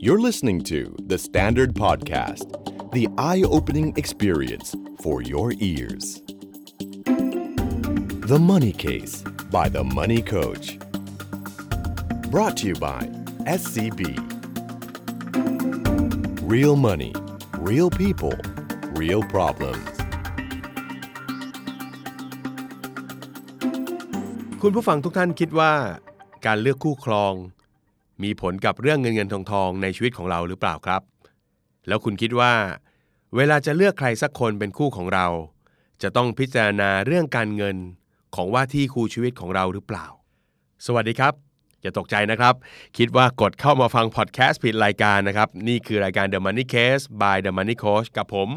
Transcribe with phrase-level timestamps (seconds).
[0.00, 2.46] You're listening to The Standard Podcast,
[2.92, 6.22] the eye opening experience for your ears.
[8.32, 10.78] The Money Case by The Money Coach.
[12.30, 13.00] Brought to you by
[13.58, 14.02] SCB.
[16.42, 17.12] Real money,
[17.58, 18.36] real people,
[19.02, 19.86] real problems.
[24.62, 25.72] คุณผู้ฟังทุกท่านคิดว่า
[26.46, 27.34] การเลือกคู่ครอง
[28.23, 31.01] มีผลกับเรื่องเงินเงินทองทองในชีวิตของเราหรือเปล่าครับ
[31.87, 32.53] แล้วคุณคิดว่า
[33.35, 35.27] เวลาจะเลือกใครสักคนเป็นคู่ของเรา
[36.01, 37.75] จะต้องพิจารณาเรื่องการเงิน
[38.35, 40.05] ของว่าที่คู่ชีวิตของเราหรือเปล่า
[40.85, 41.33] สวัสดีครับ
[41.81, 42.55] อย่าตกใจนะครับ
[42.97, 48.49] คิดว่ากดเข้ามาฟังพอดแคสต์ผิดรายการนะครับ นี่คือรายการ The Money Case by The Money Coach กับผม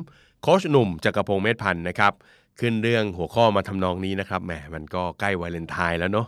[0.43, 2.13] โคชหนุ่มจักรพงศ์เมธพันธ์นะครับ
[2.61, 6.27] ขึ้นเรื่องหัวข้อมาทำนองนี้นะครับแหมมันก็ใกล้วาเลนไทน์แล้วเนาะ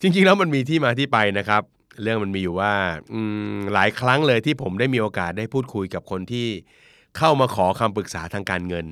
[0.00, 1.62] จริงๆแล้วมันมีที่มาที่ไปนะครับ
[2.02, 2.74] เรื่องมันมีอยู่ว่า
[3.12, 3.16] อ
[3.74, 6.48] หลายครั้งเลยที่ผมได้มีโอกาสได้พูดคุยกับคนที่
[7.16, 8.86] เข้ามาขอคำปรึกษาทางการเงิน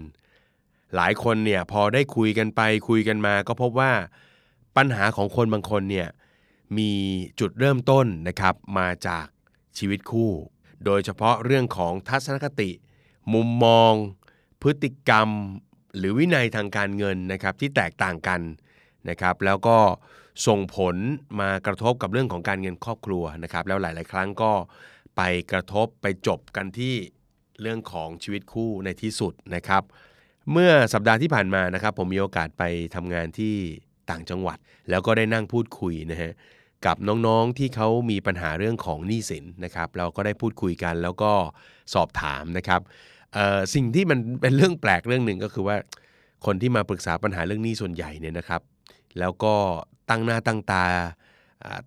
[0.96, 3.92] หลายคนเนี่ยพอได้คุยกันไปคุยกันมา ก็พบว่า
[4.76, 6.08] ปัญหาของคนบางคนเนี่ย
[6.78, 6.90] มี
[7.40, 9.26] จุดเริ่มต้นนะครับมาจาก
[9.78, 10.30] ชีวิตคู่
[10.84, 12.70] โดยเฉพาะเรื่องของทัศนคติ
[13.34, 13.92] มุมมอง
[14.62, 15.28] พฤติกรรม
[15.96, 18.40] หรือวินัยทางการเงินนะครับที่แตกต่างกัน
[19.08, 19.78] นะครับ แล้วก็
[20.46, 20.96] ส่งผล
[21.40, 24.52] มากระทบกับเรื่องของการเงินครอบครัวนะครับแล้วหลาย ๆ ครั้งก็
[25.16, 26.94] ไปกระทบไปจบกันที่
[27.60, 29.82] เรื่องของชีวิตคู่ในที่สุดนะครับ
[30.52, 32.62] เมื่อสัปดาห์ที่ผ่านมานะครับ ผมมีโอกาสไป
[32.94, 33.54] ทำงานที่
[34.10, 34.58] ต่างจังหวัด
[34.90, 36.32] แล้วก็ได้นั่งพูดคุยนะฮะ
[36.86, 41.32] กับน้องๆที่เขามีปัญหาเรื่องของหนี้สินนะครับ เราก็ได้พูดคุยกันแล้วก็
[41.94, 42.80] สอบถามนะครับ
[43.74, 45.76] สิ่งที่มันเป็นเรื่องแปลกเรื่องหนึ่งก็คือว่า
[46.46, 48.62] คนที่มาปรึกษาปัญหาเรื่องหนี้ส่วนใหญ่เนี่ยนะครับ
[49.18, 49.54] แล้วก็
[50.12, 50.84] ตั้งหน้าตั้งตา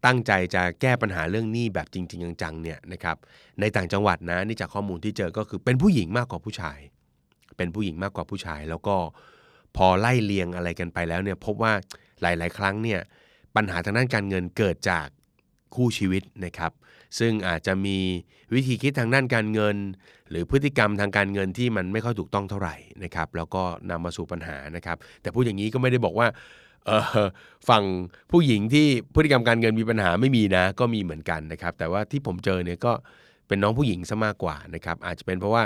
[0.06, 3.18] ตั้งใจจะแก้ปัญหาเรื่องหนี้แบบจริง ๆ จังๆเนี่ยนะครับ
[3.60, 6.80] ในต่างจังหวัดนะนี่จากข้อมูลที่เจอก็คือเป็นผู้หญิงมากกว่าผู้ชาย
[7.58, 8.96] เป็นผู้หญิงมากกว่าผู้ชาย แล้วก็
[9.78, 11.74] พอไล่เลียงอะไรกันไปแล้วเนี่ยพบว่า
[12.22, 13.00] หลาย ๆ ครั้งเนี่ย
[13.56, 15.08] ปัญหาทางด้านการเงินเกิดจาก
[15.76, 16.72] คู่ชีวิตนะครับ
[17.20, 17.98] ซึ่งอาจจะมี
[18.54, 19.78] วิธีคิดทางด้านการเงิน
[20.30, 26.28] หรือพฤติกรรมทางการเงินที่มันไม่ค่อยถูกต้องเท่าไหร่นะครับแล้วก็นำมาสู่ปัญหานะครับ แต่พูดอย่างนี้ก็ไม่ได้บอกว่า
[27.70, 27.84] ฝั่ง
[28.32, 32.94] ผู้หญิงที่พฤติกรรมการเงินมีปัญหาไม่มีนะ ก็มีเหมือนกันนะครับ แต่ว่าที่ผมเจอเนี่ยก็
[33.48, 35.64] เป็นน้องผู้หญิงซะมากกว่านะครับ อาจจะเป็นเพราะว่า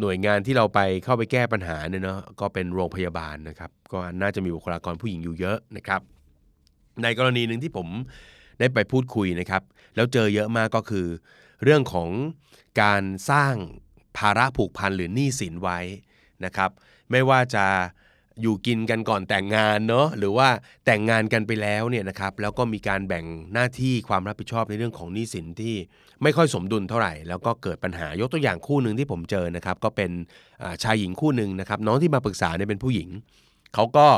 [0.00, 6.00] หน่วยงานที่เราไปเข้าไปแก้ปัญหาเนี่ยเนาะก็เป็นโรงพยาบาลนะครับ ก็น่าจะมีบุคลากรผู้หญิงอยู่เยอะนะครับ
[7.02, 7.88] ในกรณีหนึ่งที่ผม
[8.58, 9.62] ได้ไปพูดคุยนะครับ
[9.94, 11.06] แล้วเจอเยอะมากก็คือ
[11.62, 12.08] เรื่องของ
[12.82, 13.54] การสร้าง
[14.18, 15.78] ภาระผูกพันหรือหนี้สินไว้
[16.44, 16.70] นะครับ
[17.10, 17.66] ไม่ว่าจะ
[18.40, 20.48] อยู่กินกันก่อนแต่งงานเนาะหรือว่า
[20.86, 25.74] แต่งงานกันไปแล้วเนี่ยนะครับแล้วก็มีการแบ่งหน้าที่ความรับผิดชอบในเรื่องของหนี้สินที่
[26.22, 30.10] ไม่ค่อยสมดุลเท่าไหร่ แล้วก็เกิดปัญหายกตัวอย่างคู่หนึ่งที่ผมเจอนะครับก็เป็น
[30.82, 33.08] ชายหญิงคู่หนึ่งนะครับน้องที่มาปรึกษาเนี่ยเป็นผู้หญิง
[33.74, 34.08] เขาก็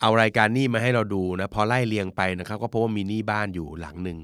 [0.00, 4.18] เอารายการหนี้มาให้เราดูนะพอไล่เรียงไปนะครับก็พบว่ามีหนี้บ้านอยู่หลังหนึ่ง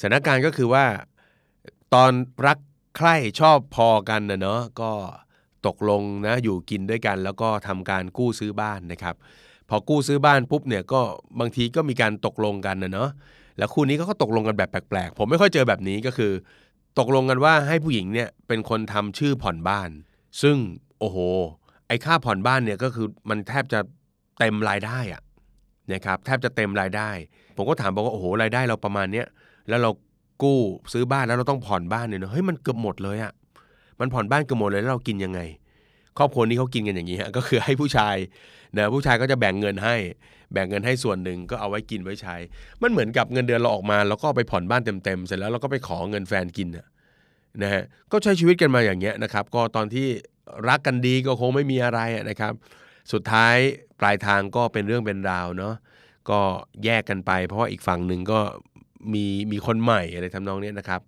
[0.00, 0.84] สถานการณ์ก็คือว่า
[1.94, 2.12] ตอน
[2.46, 2.58] รัก
[2.96, 4.90] ใคร่ชอบพอกันนะเนาะก็
[5.66, 9.14] ตกลงนะอยู่กินด้วยกัน แล้วก็ทำการกู้ซื้อบ้านนะครับ
[9.68, 11.00] พอกู้ซื้อบ้านปุ๊บเนี่ยก็
[11.40, 13.10] บางทีก็มีการตกลงกันนะเนาะ
[13.58, 16.32] แล้วคู่นี้ก็ตกลงกันแบบแปลกๆ ผมไม่ค่อยเจอแบบนี้ก็คือ
[16.98, 19.90] ตกลงกันว่าให้ผู้หญิงเนี่ยเป็นคนทำชื่อผ่อนบ้าน
[20.42, 20.56] ซึ่ง
[21.00, 21.18] โอ้โห
[21.88, 23.80] ไอ้ค่าผ่อนบ้านเนี่ยก็คือมันแทบจะ
[24.38, 25.22] เต็มรายได้อะ
[25.92, 27.10] นะครับแทบจะเต็มรายได้
[27.56, 29.26] ผมก็ถามบอกว่าโอ้โหรายได้เราประมาณเนี้ย
[29.68, 29.90] แล้วเรา
[30.42, 30.58] กู้
[30.92, 33.32] ซื้อบ้านแล้วเราต้องผ่อนบ้านเนี่ยเนอะเฮ้ยมันเกือบหมดเลยอะ
[34.00, 35.40] มันผ่อนบ้านกือบหมดเลยแล้วเรากินยังไง
[36.18, 38.16] ครอบครัวนี้เขากินกันอย่างนี้ฮะก็คือให้ผู้ชาย
[38.76, 39.96] นะผู้ชายก็จะแบ่งเงินให้
[40.52, 42.36] แบ่งเงินให้ส่วนหนึ่งก็เอาไว้กินไว้ใช้
[42.82, 46.68] มันเหมือนกับเงินเดือนเราออกมา แล้วก็ไปผ่อนบ้านเต็มๆเสร็จแล้วเราก็ไปขอเงินแฟนกิน
[47.62, 50.06] นะฮะก็ใช้ชีวิตกันมาอย่างเงี้ยนะครับ ก็ตอนที่
[50.68, 52.52] รักกันดีก็คงไม่มีอะไรนะครับ
[53.12, 53.56] สุดท้าย
[54.00, 55.74] ปลายทางก็เป็นเรื่องเป็นราวเนาะ
[56.30, 56.40] ก็
[56.84, 58.40] แยกกันไป เพราะว่าอีกฝั่งหนึ่งก็
[59.12, 61.00] มีมีคนใหม่อะไรทำนองนี้นะครับ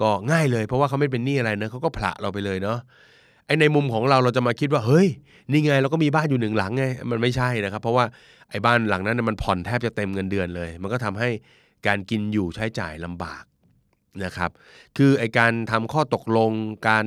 [0.00, 2.78] ก็ง่ายเลยเพราะว่าเขาไม่เป็นหนี้อะไรเนะเขาก็ผละเราไปเลยเนาะ
[3.46, 5.06] ไอในมุมของเราเราจะมาคิดว่าเฮ้ย
[5.50, 8.04] นี่ไงเราก็มีบ้านอยู่หนึ่งหลังไงมันไม่ใช่นะครับ เพราะว่า
[8.50, 11.28] ไอ้บ้านหลังนั้นมันผ่อนแทบจะเต็มเงินเดือนเลย มันก็ทำให้
[11.86, 13.44] การกินอยู่ใช้จ่ายลำบาก
[14.24, 14.50] นะครับ
[14.96, 16.50] คือไอการทำข้อตกลง
[16.88, 17.06] การ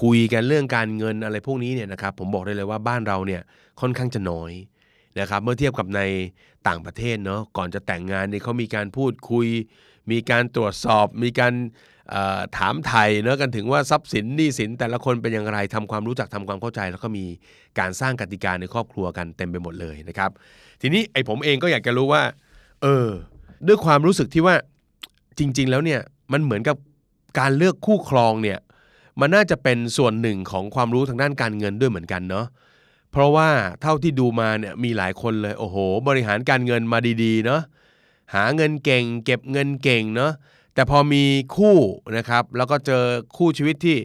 [0.00, 3.42] คุยกันเรื่องการเงินอะไรพวกนี้เนี่ยนะครับผมบอกได้เลยว่าบ้านเราเนี่ย
[3.80, 4.52] ค่อนข้างจะน้อย
[5.20, 6.00] นะครับเมื่อเทียบกับใน
[6.68, 9.46] ต่างประเทศเนาะก่อนจะแต่งงานเนี่ยเขามีการพูดคุย
[10.10, 11.54] มีการตรวจสอบ มีการ
[12.58, 17.24] ถามไทยเนอะกันถึงว่าทรัพย์สินหนี้สินแต่ละคนเป็นอย่างไรทำความรู้จักทำความเข้าใจ แล้วก็มี
[17.78, 20.30] การสร้างกติกาในครอบครัวกันเต็มไปหมดเลยนะครับ
[20.80, 22.22] ทีนี้ไอ้ผมเองก็อยากจะรู้ว่า
[22.82, 23.08] เออ
[23.68, 24.54] ด้วยความรู้สึกที่ว่า
[25.38, 26.00] จริง ๆ แล้วเนี่ย
[26.32, 26.76] มันเหมือนกับ
[27.38, 28.58] การเลือกคู่ครองเนี่ย
[29.20, 32.46] มันน่าจะเป็นส่วนหนึ่งของความรู้ทางด้านการเงินด้วยเหมือนกันเนาะ
[33.12, 33.48] เพราะว่า
[33.82, 35.76] เท่าที่ดูมาเนี่ยมีหลายคนเลยโอ้โห
[36.08, 37.62] บริหารการเงินมาดีๆเนาะ
[38.34, 40.32] หาเงินเก่ง เก็บเงินเก่งเนาะ
[40.74, 41.24] แต่พอมี
[41.56, 41.78] คู่
[42.16, 43.04] นะครับแล้วก็เจอ
[43.36, 43.98] คู่ชีวิตที่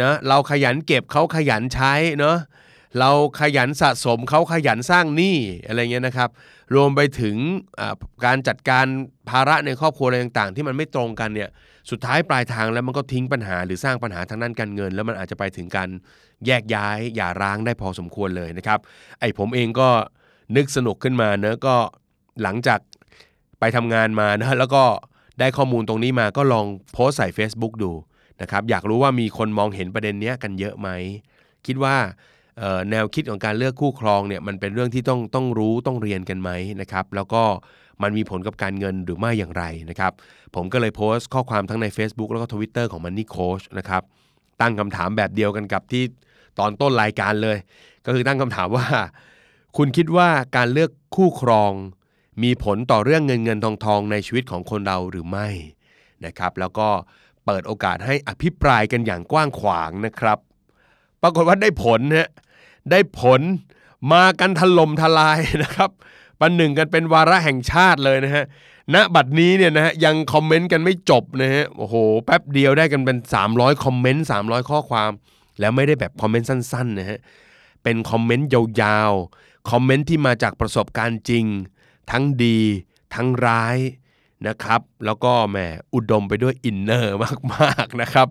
[0.00, 2.36] นะเราขยันเก็บเขาขยันใช้เนาะ
[2.98, 3.10] เรา
[3.40, 5.36] ขยันสะสมเขาขยันสร้างหนี้
[5.66, 6.30] อะไรเงี้ยนะครับ
[6.74, 7.36] รวมไปถึง
[8.24, 8.86] การจัดการ
[9.30, 11.50] ภาระในครอบครัวอะไรต่างๆ ที่มันไม่ตรงกันเนี่ย
[11.90, 15.88] สุดท้ายปลายทางแล้วมันก็ทิ้งปัญหาหรือสร้างปัญหาทางด้านการเงิน แล้วมันอาจจะไปถึงการ
[16.46, 18.78] แยกย้ายอย่าร้างได้พอสมควรเลยนะครับ
[19.20, 19.88] ไอ้ผมเองก็
[20.56, 21.74] นึกสนุกขึ้นมาเนะก็
[22.42, 22.80] หลังจาก
[23.60, 24.84] ไปทำงานมานะแล้วก็
[25.38, 27.92] ได้ข้อมูลตรงนี้มาก็ลองโพสใส่ Facebook ดู
[28.42, 30.88] นะครับอยากรู้ว่ามีคนมองเห็นประเด็นนี้กันเยอะไหม
[31.66, 31.96] คิดว่า
[32.90, 36.50] แนวคิดของการเลือกคู่ครองเนี่ยมันเป็นเรื่องที่ต้องต้องรู้ต้องเรียนกันไหม
[36.80, 37.42] นะครับแล้วก็
[38.02, 40.12] มันมีผลกับการเงินหรือไม่อย่างไรนะครับ
[40.54, 44.02] ผมก็เลยโพสต์ข้อความทั้งใน Facebook แล้วก็ Twitter ของ Money Coach นะครับ
[44.60, 46.04] ตั้งคำถามแบบเดียวกันกับที่
[46.58, 47.56] ตอนต้นรายการเลย
[48.06, 48.86] ก็คือตั้งคำถามว่า
[49.76, 51.72] คุณคิดว่าการเลือกคู่ครอง
[52.42, 55.48] มีผลต่อเรื่องเงินเงินทองทองในชีวิตของคนเราหรือไม่
[56.24, 56.88] นะครับ แล้วก็
[57.46, 60.38] เปิดโอกาสให้อภิปรายกันอย่างกว้างขวางนะครับ
[61.22, 62.30] ปรากฏว่าได้ผลฮะ
[62.90, 63.40] ได้ผล
[64.12, 65.90] มากันถล่มทลายนะครับ
[66.40, 68.44] ปันหนึ่งกันเป็นวาระแห่งชาติเลยนะฮะ
[68.94, 71.94] ณบัดนี้เนี่ยนะฮะยังคอมเมนต์กันไม่จบนะฮะโอ้โห
[72.24, 73.18] แป๊บเดียวได้กันเป็น
[73.50, 75.10] 300 คอมเมนต์ 300 ข้อความ
[75.60, 77.18] แล้วไม่ได้แบบคอมเมนต์สั้นๆนะฮะ
[77.82, 81.46] เป็นคอมเมนต์ยาวๆ คอมเมนต์ที่มาจากประสบการณ์จริง
[82.10, 82.58] ทั้งดี
[83.14, 83.78] ทั้งร้าย
[84.48, 85.58] นะครับ แล้วก็แหม
[85.94, 87.16] อุดมไปด้วย inner
[87.52, 88.26] มากๆนะครับ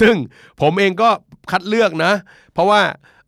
[0.00, 0.14] ซึ่ง
[0.60, 1.08] ผมเองก็
[1.50, 2.12] คัดเลือกนะ
[2.52, 2.80] เพราะว่า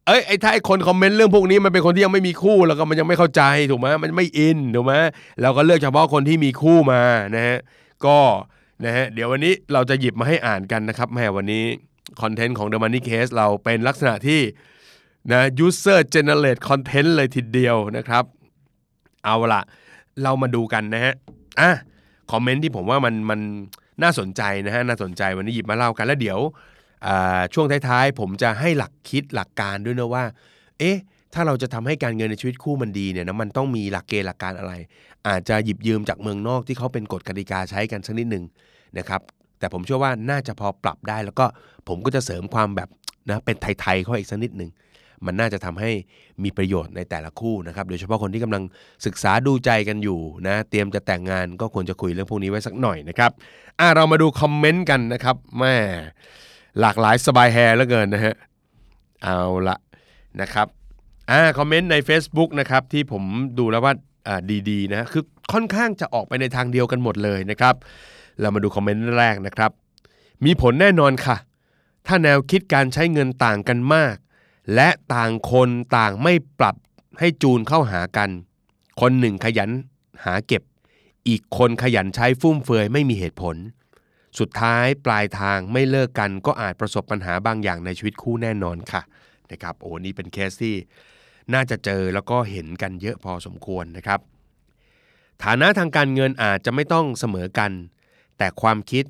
[0.07, 4.95] เอ้ยไอ้ถ้าไอ้คน comment เรื่องพวกนี้มันเป็นคนที่ยังไม่มีคู่แล้วก็มันยังไม่เข้าใจถูกไหมมันไม่อินถูกไหม
[5.43, 7.03] เราก็เลือกเฉพาะคนที่มีคู่มา
[7.35, 7.59] นะฮะ
[8.07, 8.19] ก็
[8.85, 11.65] นะฮะเดี๋ยววันนี้เราจะหยิบมาให้อ่านกันนะครับแหมวันนี้
[12.21, 14.41] content ของ The Money Case เราเป็นลักษณะที่
[15.33, 18.25] นะ user generate content เลยทีเดียวนะครับ
[19.25, 19.63] เอาละ
[20.23, 21.15] เรามาดูกันนะฮะ
[21.61, 21.71] อะ
[22.31, 23.41] คอมเมนต์ที่ผมว่ามันมัน
[24.03, 26.39] น่าสนใจนะฮะน่าสนใจวันนี้หยิบมาเล่ากันแล้วเดี๋ยว
[27.55, 30.25] ช่วงท้ายๆ ผมจะให้หลักคิดหลักการด้วยนะว่า
[30.79, 30.97] เอ๊ะ
[31.35, 34.73] ถ้าเราจะทำให้การเงินในชีวิตคู่มันดีเนี่ยนะมันต้องมีหลักเกณฑ์หลักการอะไร
[35.29, 38.45] อาจจะหยิบยืมจากเมืองนอกที่เขาเป็นกฎกติกาใช้กันสักนิดหนึ่ง
[38.99, 39.21] นะครับ
[39.59, 41.47] แต่ผมเชื่อว่าน่าจะพอปรับได้แล้วก็
[41.89, 42.89] ผมก็จะเสริมความแบบ
[43.29, 44.71] นะเป็นไทยๆเข้าอีกสักนิดหนึ่ง
[45.27, 45.91] มันน่าจะทำให้
[46.43, 48.63] มีประโยชน์ในแต่ละคู่นะครับโดยเฉพาะคนที่กำลัง
[49.07, 53.31] ศึกษาดูใจกันอยู่นะเตรียมจะแต่งงานก็ควรจะคุยเรื่องพวกนี้ไว้สักหน่อยนะครับ
[53.79, 55.75] อะเรามาดูคอมเมนต์กันนะครับแม่
[56.81, 58.35] หลากหลายสบายแฮร์เหลือเกินนะฮะ
[59.23, 59.77] เอาละ
[60.41, 60.67] นะครับ
[61.31, 63.23] อ่าคอมเมนต์ใน Facebook นะครับที่ผม
[63.59, 63.95] ดูแล้วว่า
[64.29, 64.41] อ่า
[64.71, 65.23] ดีๆนะคือ
[65.53, 67.75] ค่อนข้างจะออกไปในทางเดียวกันหมดเลยนะครับ
[68.41, 69.71] เรามาดูคอมเมนต์แรกนะครับ
[70.45, 71.37] มีผลแน่นอนค่ะ
[72.07, 74.17] ถ้าแนวคิดการใช้เงินต่างกันมาก
[74.75, 76.77] และต่างคนต่างไม่ปรับ
[77.19, 78.31] ให้จูนเข้าหากัน
[79.01, 79.71] คนหนึ่งขยัน
[80.25, 80.63] หาเก็บ
[81.29, 83.57] อีกคนขยันใช้ฟุ่มเฟือยไม่มีเหตุผล
[84.39, 89.03] สุดท้ายปลายทางไม่เลิกกันก็อาจประสบปัญหาบางอย่างในชีวิตคู่แน่นอนค่ะ
[89.51, 90.77] นะครับโอ้นี่เป็นเคสที่
[91.55, 94.21] น่าจะเจอแล้วก็เห็นกันเยอะพอสมควรนะครับ
[95.45, 97.71] ฐานะทางการเงินอาจจะไม่ต้องเสมอกัน
[98.39, 99.05] แต่ความคิด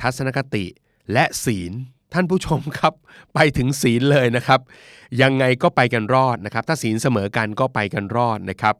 [0.00, 0.64] ทัศนคติ
[1.12, 1.72] และศีล
[2.12, 2.94] ท่านผู้ชมครับ
[3.34, 4.60] ไปถึงศีลเลยนะครับ
[5.22, 8.74] ยังไงก็ไปกันรอดนะครับ ถ้าศีลเสมอกันก็ไปกันรอดนะครับ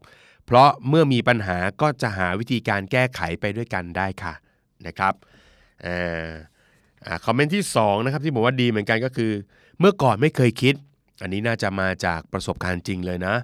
[0.45, 4.33] เพราะเมื่อมีปัญหาก็จะหาวิธีการแก้ไขไปด้วยกันได้ค่ะ
[4.87, 5.13] นะครับ
[7.25, 9.31] คอมเมนต์ที่2นะครับที่บอกว่าดีเหมือนกันก็คือ
[9.79, 10.75] เมื่อก่อนไม่เคยคิด
[11.21, 13.35] อันนี้น่าจะมาจากประสบการณ์จริงเลยนะ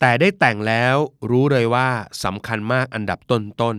[0.00, 0.96] แต่ได้แต่งแล้ว
[1.30, 1.88] รู้เลยว่า
[2.24, 3.76] สำคัญมากอันดับต้น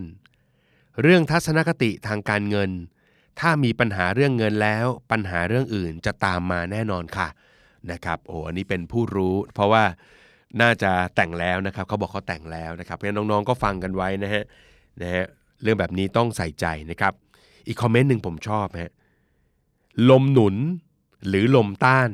[0.48, 2.70] ๆเรื่องทัศนคติทางการเงิน
[3.40, 7.28] ถ้ามีปัญหาเรื่องเงินแล้วปัญหาเรื่องอื่นจะตามมาแน่นอนค่ะ
[7.92, 9.84] นะครับโอ้อันนี้เป็นผู้รู้ เพราะว่า
[10.60, 14.44] น่าจะแต่งแล้วนะครับเขาบอกเขาแต่งแล้วนะครับเพราะน้องๆก็ฟังกันไว้นะฮะ
[15.02, 15.24] นะฮะ
[15.62, 17.12] เรื่องแบบนี้ต้องใส่ใจนะครับ
[17.66, 18.92] อีกคอมเมนต์หนึ่งผมชอบฮะ
[20.10, 20.56] ลมหนุน
[21.28, 22.10] หรือลมต้าน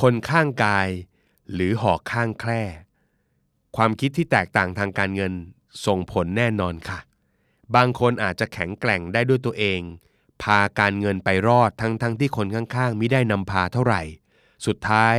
[0.00, 0.88] คนข้างกาย
[1.52, 2.62] หรือหอกข้างแคร่
[3.76, 5.32] ความคิดที่แตกต่างทางการเงิน
[5.86, 6.98] ส่งผลแน่นอนค่ะ
[7.76, 9.80] บางคนอาจจะแข็งแกร่งได้ด้วยตัวเอง
[10.42, 14.02] พาการเงินไปรอดทั้งทั้งที่คนข้างๆม่ได้นำพาเท่าไหร่
[14.66, 15.16] สุดท้าย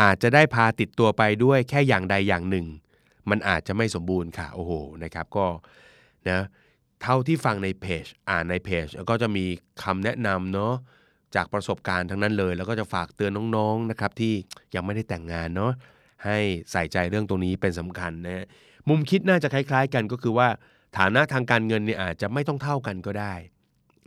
[0.00, 2.66] อาจจะได้พาติดตัวไปด้วยแค่อย่างใดอย่างหนึ่ง
[3.30, 4.72] มันอาจจะไม่สมบูรณ์ค่ะ โอ้โห
[5.04, 5.46] นะครับก็
[6.30, 6.40] นะ
[7.02, 9.44] เท่าที่ฟังในเพจอ่านในเพจก็จะมี
[9.82, 10.74] คำแนะนำเนาะ
[11.34, 14.34] จากประสบการณ์ทั้งนั้นเลย แล้วก็จะฝากเตือนน้องๆนะครับที่
[14.74, 15.72] ยังไม่ได้แต่งงานเนาะ
[16.24, 16.38] ให้
[16.72, 18.46] ใส่ใจเรื่องตรงนี้เป็นสำคัญนะ
[18.88, 20.48] มุมคิดน่าจะคล้าย ๆ กันก็คือว่า
[20.98, 23.34] ฐานะทางการเงินเนี่ยอาจจะไม่ต้องเท่ากันก็ได้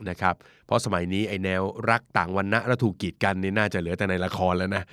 [0.10, 0.36] นะครับ
[0.66, 4.84] เพราะสมัยนี้ไอแนวรักต่างวันนะและถูกกีดกันนี่น่าจะเหลือแต่ในละครแล้วนะ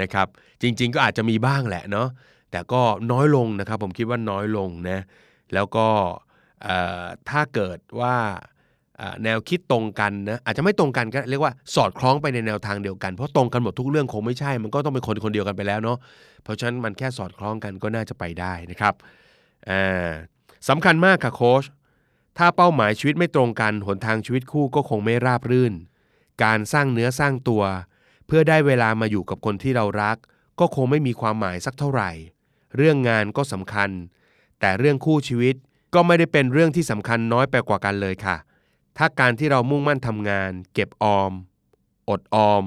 [0.00, 0.26] นะครับ
[0.62, 2.08] จริง ๆ ก็อาจจะมีบ้างแหละเนาะ
[2.50, 2.82] แต่ก็
[3.12, 5.00] น้อยลงนะครับผมคิดว่าน้อยลงนะ
[5.54, 5.86] แล้วก็
[7.28, 8.16] ถ้าเกิดว่า
[9.24, 15.98] แนวคิดตรงกันนะอาจจะไม่ตรงกันก็เรียกว่าสอดคล้องไปในแนวทางเดียวกันเพราะตรงกันหมดทุกเรื่องคงไม่ใช่ มันก็ต้องเป็นคนคนเดียวกันไปแล้วเนาะ
[16.42, 18.94] เพราะฉะนั้นมันแค่สอดคล้องกันก็น่าจะไปได้นะครับ
[20.68, 21.64] สำคัญมากค่ะโค้ช
[22.36, 25.74] ถ้าเป้าหมายชีวิตไม่ตรงกันหนทางชีวิตคู่ก็คงไม่ราบรื่น
[26.44, 27.62] การสร้างเนื้อสร้างตัว
[28.26, 30.16] เพื่อได้เวลามาอยู่กับคนที่เรารัก
[30.60, 32.10] ก็คงไม่มีความหมายสักเท่าไหร่
[32.76, 33.90] เรื่องงานก็สำคัญ
[34.60, 35.54] แต่เรื่องคู่ชีวิต
[35.94, 38.36] ก็ไม่ได้เป็นเรื่องที่สำคัญน้อยไปกว่ากันเลยค่ะ
[38.98, 41.32] ถ้าการที่เรามุ่งมั่นทำงาน เก็บออม
[42.10, 42.64] อดออม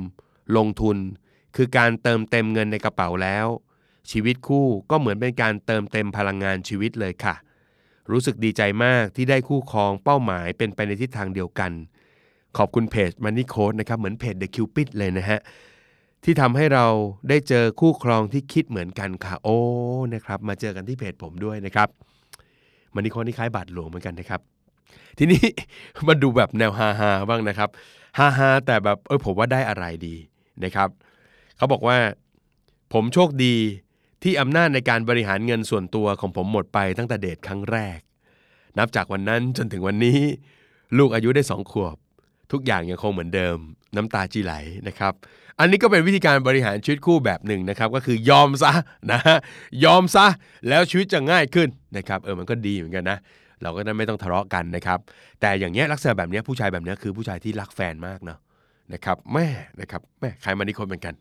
[0.58, 0.98] ลงทุน
[1.56, 3.48] คือการเติมเต็มเงินในกระเป๋าแล้ว
[4.12, 7.36] ชีวิตคู่ก็เหมือนเป็นการเติมเต็มพลังงานชีวิตเลยค่ะ
[8.12, 11.72] รู้สึกดีใจมากที่ได้คู่ครองเป้าหมายเป็นไปในทิศทางเดียวกัน
[12.58, 15.40] ขอบคุณเพจ Money Code นะครับเหมือนเพจ The Cupid เลยนะฮะ
[16.24, 16.86] ที่ทำให้เรา
[17.30, 19.58] ได้เจอคู่ครองที่คิดเหมือนกันค่ะโอ้
[20.14, 21.90] นะครับมาเจอกันที่เพจผมด้วยนะครับ
[22.94, 24.42] มันนี่คนที่คล้ายบาทหลวงเหมือนกันนะครับ
[25.18, 25.44] ทีนี้
[26.08, 27.70] มาดูแบบแนวฮาฮาบ้างนะครับ
[28.18, 30.16] ฮาฮาแต่แบบเออผมว่าได้อะไรดี
[30.64, 30.90] นะครับ
[31.58, 31.98] เขาบอกว่า
[32.94, 33.56] ผมโชคดี
[34.24, 38.00] ที่อำนาจในการบริหารเงินส่วนตัวของผมหมดไปตั้งแต่เดทครั้งแรก
[38.78, 40.20] นับจากวันนั้นจนถึงวันนี้
[40.98, 41.96] ลูกอายุได้สองขวบ
[42.52, 43.58] ทุกอย่างยังคงเหมือนเดิม
[43.96, 44.54] น้ำตาจีไหล
[44.88, 45.14] นะครับ
[45.60, 48.72] อันนี้ก็เป็นวิธีการบริหารชีวิตคู่แบบหนึ่งนะครับ ก็คือยอมซะ
[49.12, 49.20] นะ
[49.84, 50.26] ยอมซะ
[50.68, 53.18] แล้วชีวิตจะง่ายขึ้นนะครับเออมันก็ดีเหมือนกันนะ
[53.62, 55.00] เราก็ไม่ต้องทะเลาะกันนะครับ
[55.42, 58.40] แต่อย่างเงี้ยลักษณะแบบเนี้ยผู้ชายแบบเนี้ยคือผู้ชายที่รักแฟนมากเนาะ
[58.94, 59.48] นะครับแม่
[59.82, 61.14] นะครับแม่ใครมานิคนเหมือนกัน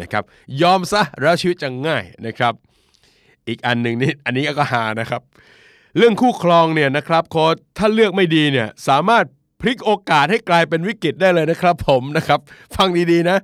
[0.00, 0.22] นะครับ
[0.62, 2.52] ยอมซะแล้วชีวิตจะง่ายนะครับ
[3.48, 5.22] อีกอันหนึ่งนี่อันนี้ก็หานะครับ
[5.98, 9.24] เรื่องคู่ครองเนี่ยนะครับโค้ดถ้าเลือกไม่ดีเนี่ยสามารถ
[9.60, 12.40] พลิกโอกาสให้กลายเป็นวิกฤตได้เลยนะครับ ผมนะครับ
[12.76, 13.36] ฟังดีๆนะ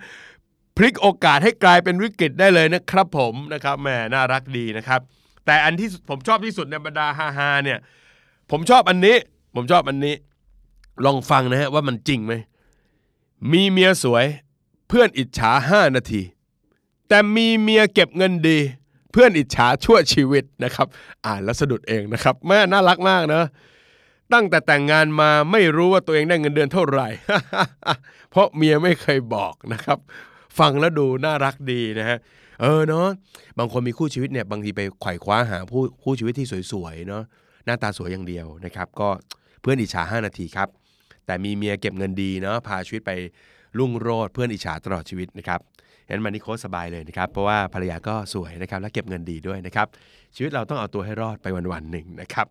[0.77, 5.01] พลิกโอกาสให้กลายเป็นวิกฤตได้เลยนะครับ ผมนะครับแหมน่ารักดีนะครับ
[5.47, 7.79] แต่อันที่ผมชอบที่สุดในบรรดาฮาฮาเนี่ย
[8.51, 9.17] ผมชอบอันนี้
[9.55, 10.15] ผมชอบอันนี้
[11.05, 12.35] ลองฟังนะฮะว่ามันจริงไหม
[13.51, 14.27] มีเมียสวย
[14.89, 16.23] เพื่อนอิจฉาห้านาที
[17.09, 18.59] แต่มีเมียเก็บเงินดี
[19.13, 20.87] เพื่อนอิจฉาชั่วชีวิตนะครับ
[21.27, 23.45] อ่านแล้วสะดุดเองนะครับแม่น่ารักมากเนะ
[24.33, 27.09] ตั้งแต่แต่งงานมาไม่รู้ว่าตัวเองได้เงินเดือนเท่าไหร่
[28.31, 29.99] เพราะเมียไม่เคยบอกนะครับ
[30.59, 32.19] ฟังแล้วดูน่ารักดีนะฮะ
[32.61, 33.07] เออเนาะ
[33.59, 37.23] บางคนมีคู่ชีวิตเนี่ยบางทีไปไขว่คว้าหาผู้คู่ชีวิตที่สวยๆเนาะ
[37.65, 39.09] หน้าตาสวยอย่างเดียวนะครับ ก็
[39.61, 40.69] เพื่อนอิจฉา5 นาทีครับ
[41.33, 43.13] แต่มีเมียเก็บเงินดีเนาะพาชีวิตไป
[43.79, 45.61] รุ่งโรดเพื่อนอิจฉาตลอดชีวิตนะครับ
[46.07, 49.87] เห็นมันนี่โค้สบายเลยนะครับ เพราะว่าภรรยาก็สวยนะครับ และเก็บเงินดีด้วยนะครับ
[50.37, 52.47] ชีวิตเราต้องเอาตัวให้รอดไปวันๆหนึ่งนะครับ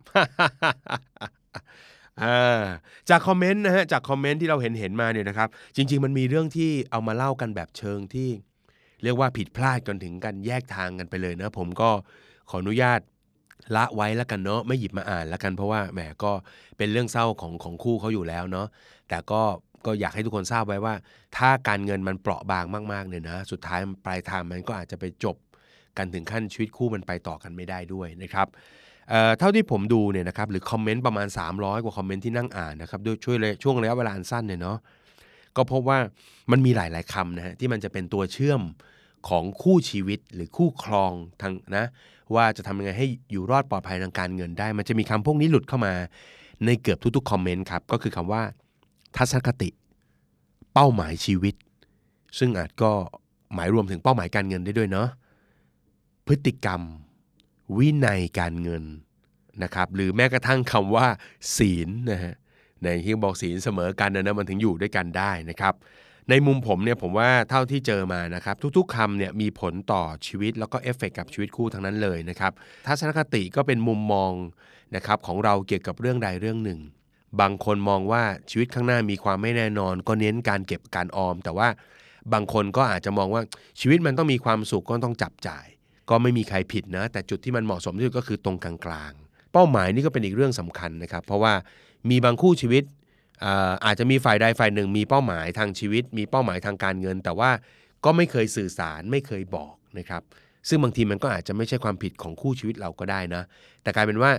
[3.10, 8.30] จากคอมเมนต์นะฮะจากคอมเมนต์ที่เราเห็นเห็นมาเนี่ยนะครับ จริง ๆ มันมีเรื่องที่เอามาเล่ากันแบบเชิงที่
[9.04, 11.90] เรียกว่าผิดพลาดจนถึงกันแยกทางกันไปเลยนะผมก็
[12.50, 13.00] ขออนุญาต
[13.76, 16.32] ละไว้แล้วกันเนาะไม่หยิบมาอ่านแล้วกันเพราะว่าแหมก็
[16.78, 18.68] เป็นเรื่องเศร้าของของคู่เขาอยู่แล้วเนาะ
[19.10, 19.42] แต่ก็
[19.86, 20.94] ก็อยากให้ทุกคนทราบไว้ว่า
[21.38, 25.36] ถ้าการเงินมันเปราะบางมากๆเนี่ยนะสุดท้ายปลายทางมันก็อาจจะไปจบ
[25.98, 28.48] กันถึงขั้นชีวิตคู่มันไปต่อกันไม่ได้ด้วยนะครับ
[29.10, 34.78] เเท่าที่ผมดูเนี่ยนะครับหรือคอมเมนต์ประมาณ 300 กว่าคอมเมนต์ที่นั่งอ่านนะครับด้วยช่วยเลยช่วงระยะเวลาอันสั้นเนี่ยเนาะ
[35.58, 35.98] ก็พบว่า
[36.52, 38.62] มันมีหลาย ๆคำนะฮะที่มันจะเป็นตัวเชื่อม
[39.30, 41.12] ของคู่ชีวิตหรือคู่ครอง
[41.42, 41.86] ทางนะ
[42.36, 45.94] ว่าจะทำยังไงให้อยู่รอดปลอดภัยทางการเงินได้ มันจะมีคำพวกนี้หลุดเข้ามา
[46.66, 48.44] ในเกือบทุกๆ comment ครับก็คือคำว่า
[49.18, 49.70] ทัศนคติ
[50.74, 51.56] เป้าหมายชีวิต
[52.40, 52.92] ซึ่งอาจก็
[53.54, 55.08] หมายรวมถึงเป้าหมายการเงินได้ด้วยเนาะ
[56.28, 56.82] พฤติกรรม
[57.78, 58.84] วินัยการเงิน
[59.64, 61.08] นะครับหรือแม้กระทั่งคำว่า
[61.58, 62.36] ศีลนะฮะ
[62.84, 65.74] ในที่บอกศีลเสมอกันนะมันถึงอยู่ด้วยกันได้นะครับ
[66.32, 72.52] ในมุมผมเนี่ยผมว่าเท่าที่เจอมานะครับ ทุกๆคำเนี่ยมีผลต่อชีวิตแล้วก็เอฟเฟกกับชีวิตคู่ทั้งนั้นเลยนะครับ
[72.88, 74.32] ทัศนคติก็เป็นมุมมอง
[74.96, 76.80] นะครับของเราเกี่ยวกับเรื่องใดเรื่องหนึ่ง
[77.42, 81.68] บางคนมองว่าชีวิตข้างหน้ามีความไม่แน่นอน ก็เน้นการเก็บการออม แต่ว่า
[82.34, 83.42] บางคนก็อาจจะมองว่า
[83.80, 85.66] ชีวิตมันต้องมีความสุขก็ต้องจับจ่าย
[86.10, 88.76] ก็ไม่มีใครผิดนะแต่จุดที่มันเหมาะสมที่สุดก็คือตรงกลา
[89.10, 91.54] งๆ เป้าหมายนี่ก็เป็นอีกเรื่องสำคัญนะครับ เพราะว่า
[92.10, 92.84] มีบางคู่ชีวิต
[93.86, 97.52] อาจจะมีฝ่ายใดฝ่ายหนึ่ง มีเป้าหมายทางชีวิต มีเป้าหมายทางการเงิน แต่ว่า
[98.06, 100.24] ก็ไม่เคยสื่อสารไม่เคยบอกนะครับ
[100.68, 103.44] ซึ่งบางทีมันก็อาจจะไม่ใช่ความผิดของคู่ชีวิตเราก็ได้นะ
[103.82, 104.32] แต่กลายเป็นว่า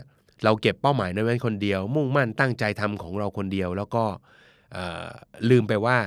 [0.45, 4.05] เราเก็บเป้าหมายนั้นไว้คนเดียว มุ่งมั่นตั้งใจทำของเราคนเดียว แล้วก็
[5.51, 5.99] ลืมไปว่า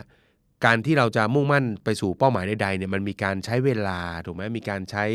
[0.66, 5.06] การที่เราจะมุ่งมั่นไปสู่เป้าหมายใดๆเนี่ยมันมีการใช้เวลาถูกไหมมีการใช้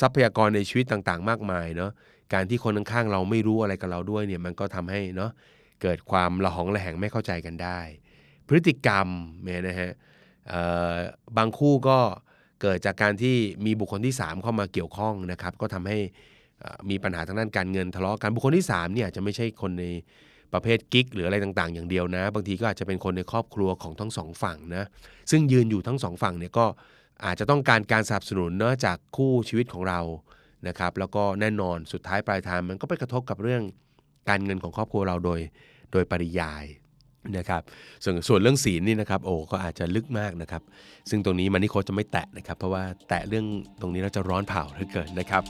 [0.00, 1.92] ทรัพยากรในชีวิตต่างๆ มากมายเนาะ
[2.34, 5.30] การที่คนข้างๆเราไม่รู้อะไรกับเราด้วยเนี่ยมันก็ทำให้เนาะ
[5.82, 7.80] เกิดความละหองระแหงไม่เข้าใจกันได้
[8.48, 9.08] พฤติกรรม
[9.42, 9.92] เนี่ยนะฮะ
[11.36, 11.98] บางคู่ก็
[12.62, 15.98] เกิดจากการที่มีบุคคลที่ 3 เข้ามาเกี่ยวข้องนะครับ ก็ทำให้
[16.90, 19.84] มีปัญหาทางด้านการเงินทะเลาะกันบุคคลที่3เนี่ยจจะไม่ใช่คนใน
[20.52, 24.84] ประเภทกิ๊กหรืออะไรต่างๆ อย่างเดียวนะ บางทีก็อาจจะเป็นคนในครอบครัวของทั้งสองฝั่งนะ
[25.30, 26.66] ซึ่งยืนอยู่ทั้งสองฝั่งเนี่ยก็
[27.24, 30.00] อาจจะต้องการการสนับสนุนเนาะจากคู่ชีวิตของเรา
[30.68, 33.62] นะครับแล้วก็แน่นอนสุดท้ายปลายทางมันก็ไปกระทบกับเรื่อง
[34.28, 35.40] การเงินของครอบครัวเราโดย
[35.92, 36.64] โดยปริยาย
[37.38, 37.62] นะครับ
[38.04, 40.62] ส่วนส่วนเรื่องศีลนี่นะครับโอ้ก็อาจจะลึกมากนะครับ
[41.10, 43.46] ซึ่งตรงนี้มันนี่โคจะไม่แตะนะครับ เพราะว่าแตะเรื่อง
[43.80, 45.42] ตรงนี้เราจะร้อนเผาเหลือเกินนะครับ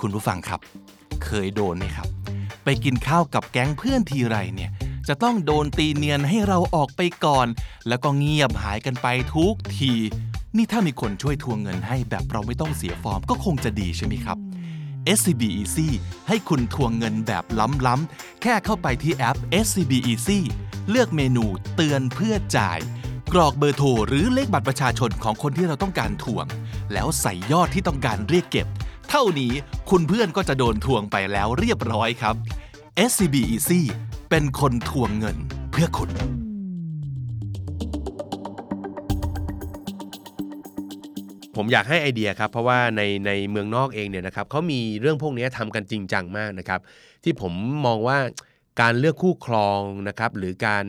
[0.00, 0.60] คุณผู้ฟังครับ
[1.24, 2.08] เคยโดนไหมครับ
[2.64, 4.70] ไปกินข้าวกับแก๊งเพื่อนทีไรเนี่ย
[5.08, 7.46] จะต้องโดนตีเนียนให้เราออกไปก่อน
[7.88, 9.92] แล้วก็เงียบหายกันไปทุกที
[10.56, 14.38] นี่ถ้ามีคนช่วยทวงเงินให้แบบเราไม่ต้องเสียฟอร์มก็คงจะดีใช่ไหมครับ
[15.18, 15.88] SCB Easy
[16.28, 17.44] ให้คุณทวงเงินแบบ
[17.86, 20.38] ล้ำๆ แค่เข้าไปที่แอป SCB Easy
[20.90, 21.44] เลือกเมนู
[21.76, 22.78] เตือนเพื่อจ่าย
[23.32, 26.46] กรอกเบอร์โทรหรือเลขบัตรประชาชนของคนที่เราต้องการทวง
[26.92, 28.66] แล้วใส่ยอดที่ต้องการเรียกเก็บ
[29.10, 29.52] เท่านี้
[29.90, 32.34] คุณเพื่อนก็จะโดนทวงไปแล้วเรียบร้อยครับ
[33.10, 33.80] SCB Easy
[34.30, 35.36] เป็นคนทวงเงิน
[35.70, 36.39] เพื่อคุณ
[41.62, 46.80] ผมอยากให้ไอเดียครับ เพราะว่าในในเมืองนอกเองเนี่ยนะครับเขามีเรื่องพวกนี้ทำกันจริงจังมากนะครับ
[47.24, 47.52] ที่ผม
[47.86, 48.18] มองว่า
[48.80, 50.84] การเลือกคู่ครองนะครับหรือการ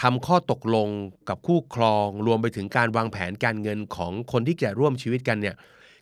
[0.00, 0.88] ทำข้อตกลง
[1.28, 5.56] กับคู่ครอง รวมไปถึงการวางแผนการเงินของคนที่จะร่วมชีวิตกันเนี่ย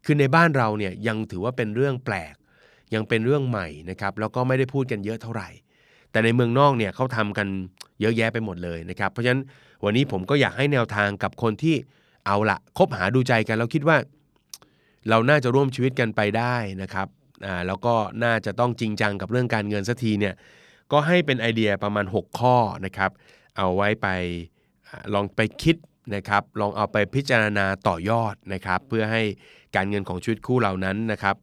[0.05, 2.35] คือในบ้านเราเนี่ยยังถือว่าเป็นเรื่องแปลก
[2.95, 5.49] ยังเป็นเรื่องใหม่นะครับแล้วก็ไม่ได้พูดกันเยอะเท่าไหร่
[6.11, 7.49] แต่ในเมืองนอกเนี่ยเขาทำกัน
[8.01, 9.43] เยอะแยะไปหมดเลยนะครับ เพราะฉะนั้น
[9.85, 11.77] วันนี้ผมก็อยากให้แนวทางกับคนที่
[12.27, 13.97] เอาละคบหาดูใจกันแล้วคิดว่า
[15.09, 17.09] เราน่าจะร่วมชีวิตกันไปได้นะครับ
[17.47, 20.35] อ่าแล้วก็น่าจะต้องจริงจังกับเรื่องการเงินสักทีเนี่ย
[20.93, 23.11] ก็ให้เป็นไอเดียประมาณ 6 ข้อนะครับ
[23.57, 24.09] เอาไว้ไป
[25.15, 25.77] ลองไปคิด
[26.15, 29.23] นะครับ ลองเอาไปพิจารณาต่อยอดนะครับ เพื่อให้
[29.77, 31.37] การเงินของชีวิตคู่เหล่านั้นนะครับ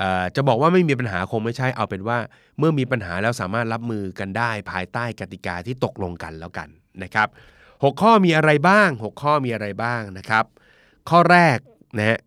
[0.00, 2.18] อ่อจะบอกว่าไม่มีปัญหาคงไม่ใช่เอาเป็นว่า
[2.58, 6.68] เมื่อมีปัญหาแล้วสามารถรับมือกันได้ภายใต้กติกาที่ตกลงกันแล้วกัน
[7.02, 7.28] นะครับ
[7.82, 10.44] 6 ข้อมีอะไรบ้าง 6 ข้อมีอะไรบ้างนะครับ
[11.10, 11.58] ข้อแรก
[11.98, 12.18] นะฮะ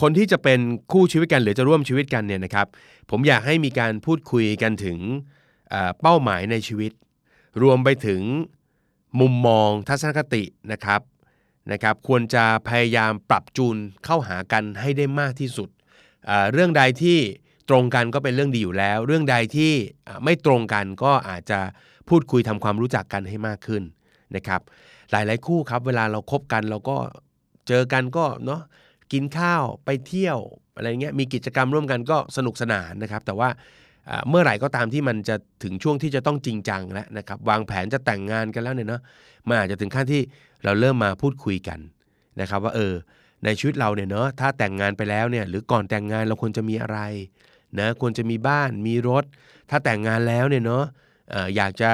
[0.00, 0.60] คนที่จะเป็น
[0.92, 2.66] คู่ชีวิตกันหรือจะร่วมชีวิตกันเนี่ยนะครับ
[3.10, 4.98] ผมอยากให้มีการพูดคุยกันถึง
[6.00, 6.92] เป้าหมายในชีวิต
[7.62, 8.20] รวมไปถึง
[9.20, 11.00] มุมมองทัศนคตินะครับ
[11.72, 15.68] นะครับ ควรจะพยายามปรับจูนเข้าหากันให้ได้มากที่สุด
[16.26, 17.18] เเรื่องใดที่
[17.68, 19.72] ตรงกันก็เป็นเรื่องดีอยู่แล้ว เรื่องใดที่
[20.24, 21.60] ไม่ตรงกันก็อาจจะ
[22.08, 23.82] พูดคุยทำความรู้จักกันให้มากขึ้น
[24.36, 24.60] นะครับ
[25.10, 26.96] หลายๆ คู่ครับ เวลาเราคบกันเราก็
[27.68, 28.60] เจอกันก็เนาะ
[29.12, 30.38] กินข้าวไปเที่ยว
[30.76, 33.48] อะไรเงี้ยมีกิจกรรมร่วมกันก็สนุกสนานนะครับ แต่ว่า
[34.28, 39.02] เมื่อไหร่ก็ตามที่มันจะถึงช่วงที่จะต้องจริงจังแล้วนะครับวางแผนจะแต่งงานกันแล้วเนี่ยเนาะ
[39.48, 40.22] มันอาจจะถึงขั้นที่
[40.64, 41.78] เราเริ่มมาพูดคุยกัน
[42.40, 42.94] นะครับว่าเออ
[43.44, 46.98] ในชีวิตเราเนี่ยเนาะถ้าแต่งงานไปแล้วเนี่ยหรือก่อนแต่งงานเราควรจะมีอะไร
[47.80, 49.24] นะควรจะมีบ้านมีรถ
[49.70, 50.84] ถ้าแต่งงานแล้วเนี่ยเนาะ
[51.56, 51.92] อยากจะ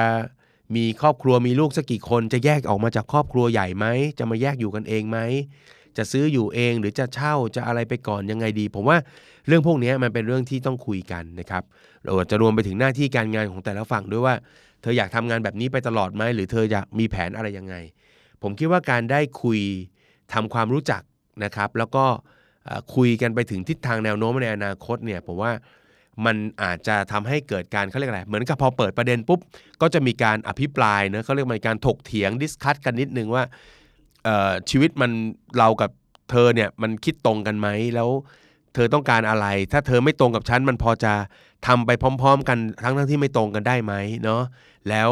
[0.75, 3.85] มีครอบครัวมีลูกสักกี่คนจะแยกออกมาจากครอบครัวใหญ่ไหม
[4.19, 5.19] จะมาแยกอยู่กันเองไหม
[5.97, 8.97] จะซื้ออยู่เองหรือจะเช่าจะอะไรไปก่อนยังไงดี ผมว่า
[9.47, 11.63] เรื่องพวกนี้มันเป็นเรื่องที่ต้องคุยกันนะครับ
[12.03, 14.35] เราจะรวมไปถึงหน้าที่การงานของแต่ละฝั่งด้วยว่า
[14.81, 17.75] เธออยากทำงานแบบนี้ไปตลอดไหมหรือเธออยากมีแผนอะไรยังไง
[18.41, 19.59] ผมคิดว่าการได้คุย
[20.33, 21.01] ทำความรู้จัก
[21.43, 22.05] นะครับ แล้วก็
[22.95, 25.51] คุยกันไปถึงทิศทางแนวโน้มในอนาคตเนี่ยผมว่า
[26.25, 29.39] มันอาจจะทำให้เกิดการเขาเรียกอะไร เหมือนกับพอเปิดประเด็นปุ๊บ
[29.81, 33.43] ก็จะมีการอภิปรายเนะเขาเรียกมันการถกเถียงดิสคัตกันนิดนึงว่า
[34.69, 35.11] ชีวิตมัน
[35.57, 35.89] เรากับ
[36.31, 38.09] เธอเนี่ยมันคิดตรงกันไหมแล้ว
[38.73, 41.13] เธอต้องการอะไร ถ้าเธอไม่ตรงกับฉันมันพอจะ
[41.67, 44.41] ทำไปพร้อม ๆ กันทั้งทั้งที่ไม่ตรงกันได้ไหมเนาะ
[44.89, 45.11] แล้ว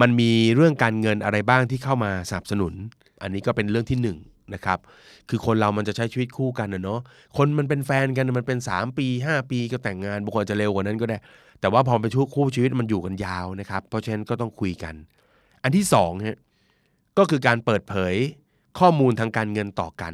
[0.00, 2.72] มันมีเรื่องการเงินอะไรบ้างที่เข้ามาสนับสนุน
[3.22, 4.06] อันนี้ก็เป็นเรื่องที่ห
[4.54, 4.78] นะครับ
[5.28, 7.00] คือคนเรามันจะใช้ชีวิตคู่กันนะเนาะ
[7.36, 11.18] คนมันเป็นแฟนกันมันเป็น 3 ปี 5 ปีก็แต่งงานบางคนจะเร็วกว่านั้นก็ได้
[11.60, 14.94] แต่ว่าพอเป็นช่วคู่ชีวิตมันอยู่กันยาวนะครับ เพราะฉะนั้นก็ต้องคุยกัน
[15.62, 16.38] อันที่สองฮะ
[17.18, 18.14] ก็คือการเปิดเผย
[18.78, 20.12] ข้อมูลทางการเงินต่อกัน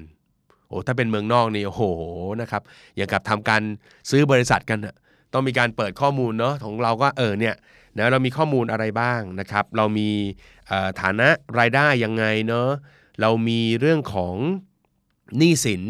[0.68, 1.82] โอ้ถ้าเป็นเมืองนอกนี่โอ้โห
[2.40, 2.62] นะครับ
[2.96, 3.62] อย่างกับทำการ
[4.10, 4.94] ซื้อบริษัทกันน่ะ
[5.32, 7.54] ต้องมีการเปิดข้อมูลเนาะของเราก็เออเนี่ย
[7.98, 10.08] นะเรามีข้อมูลอะไรบ้างนะครับ เรามี
[11.00, 12.68] ฐานะรายได้ยังไงเนาะ
[13.20, 14.34] เรามีเรื่องของ
[15.38, 15.82] หนี้สิน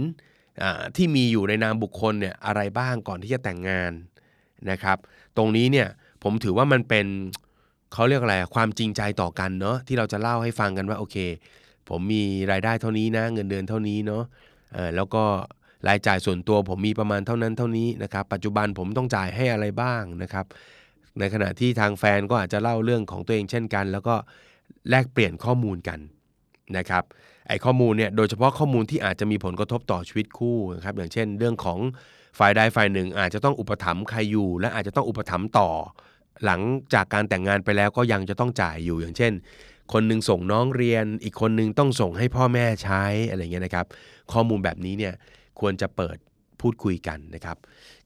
[0.97, 3.93] ที่มีอยู่ในนามบุคคลเนี่ยอะไรบ้างก่อนที่จะแต่งงาน
[4.71, 4.99] นะครับ
[5.37, 5.89] ตรงนี้เนี่ย
[6.23, 7.07] ผมถือว่ามันเป็น
[7.93, 11.17] เขาเรียกอะไรความจริงใจต่อกันเนาะที่เราจะเล่าให้ฟังกันว่าโอเค
[11.89, 14.23] ผมมีรายได้เท่านี้นะเงินเดือนเท่านี้เนาะ
[14.97, 15.25] แล้วก็
[15.89, 20.47] รายจ่ายส่วนตัวผมมีประมาณเท่านั้นเท่านี้นะครับ ปัจจุบันผมต้องจ่ายให้อะไรบ้างนะครับ
[21.19, 24.15] ในขณะที่ทางแฟนก็อาจจะเล่าเรื่องของตัวเองเช่นกัน แล้วก็
[24.91, 25.99] แลกเปลี่ยนข้อมูลกัน
[26.79, 27.05] นะครับ
[27.49, 31.79] ไอ้ข้อมูลเนี่ยโดยเฉพาะข้อมูลที่อาจจะมีผลกระทบต่อชีวิตคู่นะครับอย่างเช่น เรื่องของ
[32.39, 35.71] ฝ่ายใดฝ่ายหนึ่ง อาจจะต้องอุปถัมภ์ใครอยู่ และอาจจะต้องอุปถัมภ์ต่อ
[36.45, 36.61] หลัง
[36.95, 39.33] จากการแต่งงานไปแล้วก็ยังจะต้องจ่ายอยู่อย่างเช่น
[39.93, 43.87] คนหนึ่งส่งน้องเรียน อีกคนหนึ่งต้องส่งให้พ่อแม่ใช้อะไรเงี้ยนะครับ
[44.33, 45.15] ข้อมูลแบบนี้เนี่ย
[45.61, 46.17] ควรจะเปิด
[46.61, 47.57] พูดคุยกันนะครับ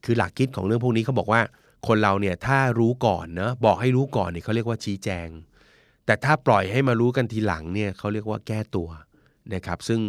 [0.05, 1.41] คือหลักคิดของเรื่องพวกนี้เขาบอกว่า
[1.87, 5.29] คนเราเนี่ยถ้ารู้ก่อนเนะบอกให้รู้ก่อนเนี่ยเขาเรียกว่าชี้แจง
[6.07, 8.89] แต่ถ้าปล่อยให้มารู้กันทีหลังเนี่ยเขาเรียกว่าแก้ตัว
[9.55, 10.01] นะครับ ซึ่ง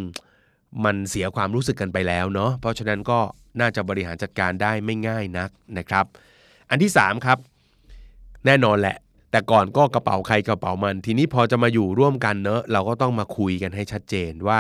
[0.85, 3.19] มันเสียความรู้สึกกันไปแล้วเนาะเพราะฉะนั้นก็
[3.59, 6.05] น่าจะบริหารจัดการได้ไม่ง่ายนักนะครับ
[6.69, 7.37] อันที่ 3 ครับ
[8.45, 8.97] แน่นอนแหละ
[9.31, 14.59] แต่ก่อนก็กระเป๋าใครกระเป๋ามัน ทีนี้พอจะมาอยู่ร่วมกันเนอะเราก็ต้องมาคุยกันให้ชัดเจนว่า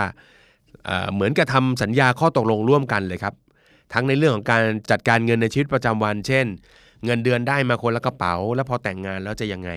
[1.13, 3.33] เหมือนกับทำสัญญาข้อตกลงร่วมกันเลยครับ
[3.93, 6.45] ทั้งในเรื่องของการจัดการเงินในชีวิตประจำวัน เช่น
[7.05, 9.71] เงินเดือนได้มาคนละกระเป๋า แล้วพอแต่งงานแล้วจะยังไง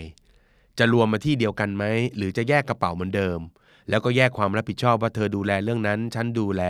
[0.78, 1.84] จะรวมมาที่เดียวกันไหม
[2.16, 3.38] หรือจะแยกกระเป๋าเหมือนเดิม
[3.90, 6.62] แล้วก็แยกความรับผิดชอบว่าเธอดูแลเรื่องนั้น ฉันดูแล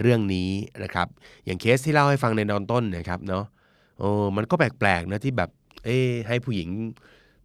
[0.00, 0.50] เรื่องนี้
[0.82, 1.08] นะครับ
[1.46, 3.44] อย่างเคสที่เล่าให้ฟังในตอนต้นนะครับเนาะ
[3.98, 5.50] โอ้มันก็แปลกๆนะที่แบบ
[5.84, 5.98] เอ้
[6.28, 6.68] ให้ผู้หญิง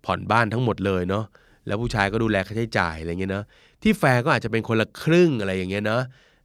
[0.06, 1.26] ผ่อนบ้านทั้งหมดเลยเนาะ
[1.68, 3.46] แล้วผู้ชายก็ดูแลค่าใช้จ่ายอะไรเงี้ยเนาะ
[3.84, 6.02] ที่แฟร์ก็อาจจะเป็นคนละครึ่งอะไรอย่างเงี้ยเนาะ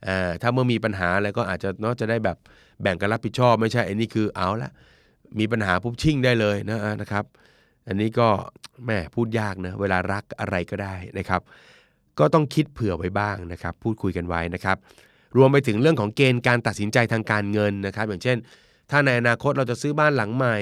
[0.07, 2.37] อ่าถ้าเมื่อมีปัญหาอะไรก็อาจจะเนาะจะได้แบบ
[2.83, 4.71] แบ่งกันรับผิดชอบไม่ใช่อ้นี่คือเอาละ
[5.39, 7.25] มีปัญหาปุ๊บชิ่งได้เลยนะนะครับ
[7.89, 8.29] อันนี้ก็
[8.87, 11.41] แหมพูดยากนะเวลารักอะไรก็ได้นะครับ
[12.19, 14.77] ก็ต้องคิดเผื่อไว้บ้างนะครับ พูดคุยกันไว้นะครับ
[15.37, 18.37] รวมไปถึงเรื่องของเกณฑ์การตัดสินใจทางการเงินนะครับ อย่างเช่น
[18.91, 20.59] ถ้าในอนาคตเราจะซื้อบ้านหลังใหม่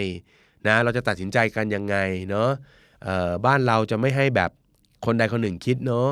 [0.67, 1.97] นะเราจะตัดสินใจกันยังไง
[2.31, 2.49] เนาะ
[3.47, 4.51] บ้านเราจะไม่ให้แบบ
[5.07, 6.09] คนใดคนหนึ่งคิดเนาะ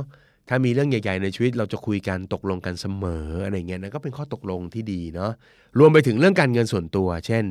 [0.49, 5.33] ถ้ามีเรื่องใหญ่ๆในชีวิตเราจะคุยกันตกลงกันเสมออะไรเงี้ยนะก็เป็นข้อตกลงที่ดีเนาะ
[5.79, 7.45] รวมไปถึงเรื่องการเงินส่วนตัว เช่น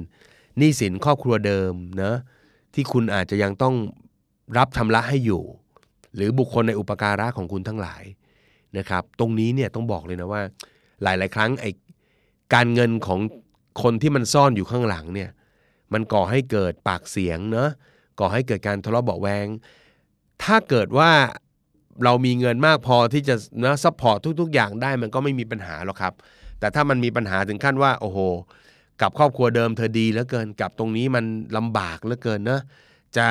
[0.57, 2.15] หนี้สินครอบครัวเดิมเนาะ
[2.73, 3.75] ที่คุณอาจจะยังต้อง
[4.57, 5.43] รับชำระให้อยู่
[6.15, 8.03] หรือบุคคลในอุปการะของคุณทั้งหลาย
[8.77, 10.41] นะครับ ตรงนี้เนี่ยต้องบอกเลยนะว่า
[11.03, 11.71] หลาย ๆ ครั้งไอ้
[12.53, 13.19] การเงินของ
[13.83, 15.29] คนที่มันซ่อนอยู่ข้างหลังเนี่ย
[15.93, 17.69] มันก่อให้เกิดปากเสียงเนาะ
[18.19, 19.47] ก่อให้เกิดการทะเลาะเบาะแว้ง
[20.43, 21.11] ถ้าเกิดว่า
[22.03, 26.13] เรามีเงินมากพอที่จะนะ support ทุก ๆ อย่างได้มันก็ไม่มีปัญหาหรอกครับ
[26.59, 28.19] แต่ถ้ามันมีปัญหาถึงขั้นว่า โอ้โห
[29.01, 31.25] กับครอบครัวเดิมเธอดีเหลือเกินกับตรงนี้มัน
[31.57, 32.61] ลำบากเหลือเกินนะ
[33.17, 33.27] จะ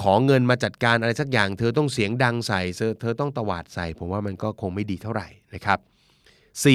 [0.00, 2.60] ขอเงินมาจัดการอะไรสักอย่าง เธอต้องเสียงดังใส่
[3.00, 5.78] เธอต้องตวาดใส่ ผมว่ามันก็คงไม่ดีเท่าไหร่นะครับ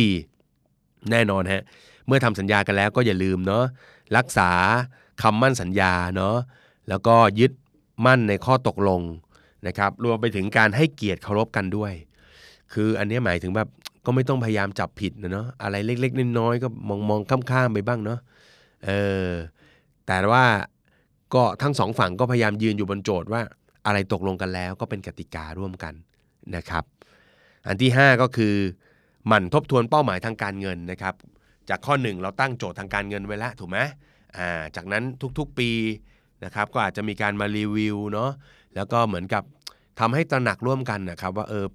[0.07, 1.11] 4.
[1.11, 1.63] แน่นอนฮะ
[2.07, 3.63] เมื่อทำสัญญากันแล้วก็อย่าลืมเนาะ
[4.17, 4.51] รักษา
[5.21, 6.35] คำมั่นสัญญาเนาะ
[6.89, 7.51] แล้วก็ยึด
[8.05, 9.01] มั่นในข้อตกลง
[9.67, 11.93] นะครับรวมไปถึงการให้เกียรติเคารพกันด้วย
[12.73, 13.69] คืออันนี้หมายถึงแบบ
[14.05, 18.19] ก็ไม่ต้องพยายามจับผิดนะเนาะอะไรเล็กๆน้อยๆก็มองมองข้ามๆไปบ้างเนาะ
[18.85, 18.91] เอ
[19.27, 19.31] อ
[20.07, 20.45] แต่ว่า
[21.33, 23.41] ก็ทั้งสองฝั่งก็พยายามยืนอยู่บนโจทย์ว่า
[23.85, 25.93] อะไรตกลงกันแล้วก็เป็นกติการ่วมกัน
[26.55, 26.83] นะครับ
[27.67, 28.55] อันที่ 5 ก็คือ
[29.27, 31.13] หมั่นทบทวนเป้าหมายทางการเงินนะครับ
[31.69, 33.77] จากข้อ 1 เราตั้งโจทย์ทางการเงินไว้แล้วถูกไหม
[34.37, 35.03] อ่าจากนั้น
[35.39, 35.69] ทุกๆปี
[36.45, 38.31] นะครับก็อาจจะมีการมารีวิวเนาะ
[38.75, 39.43] แล้วก็เหมือนกับ
[39.99, 41.65] ทำให้ตระหนักร่วมกันนะครับว่าเออ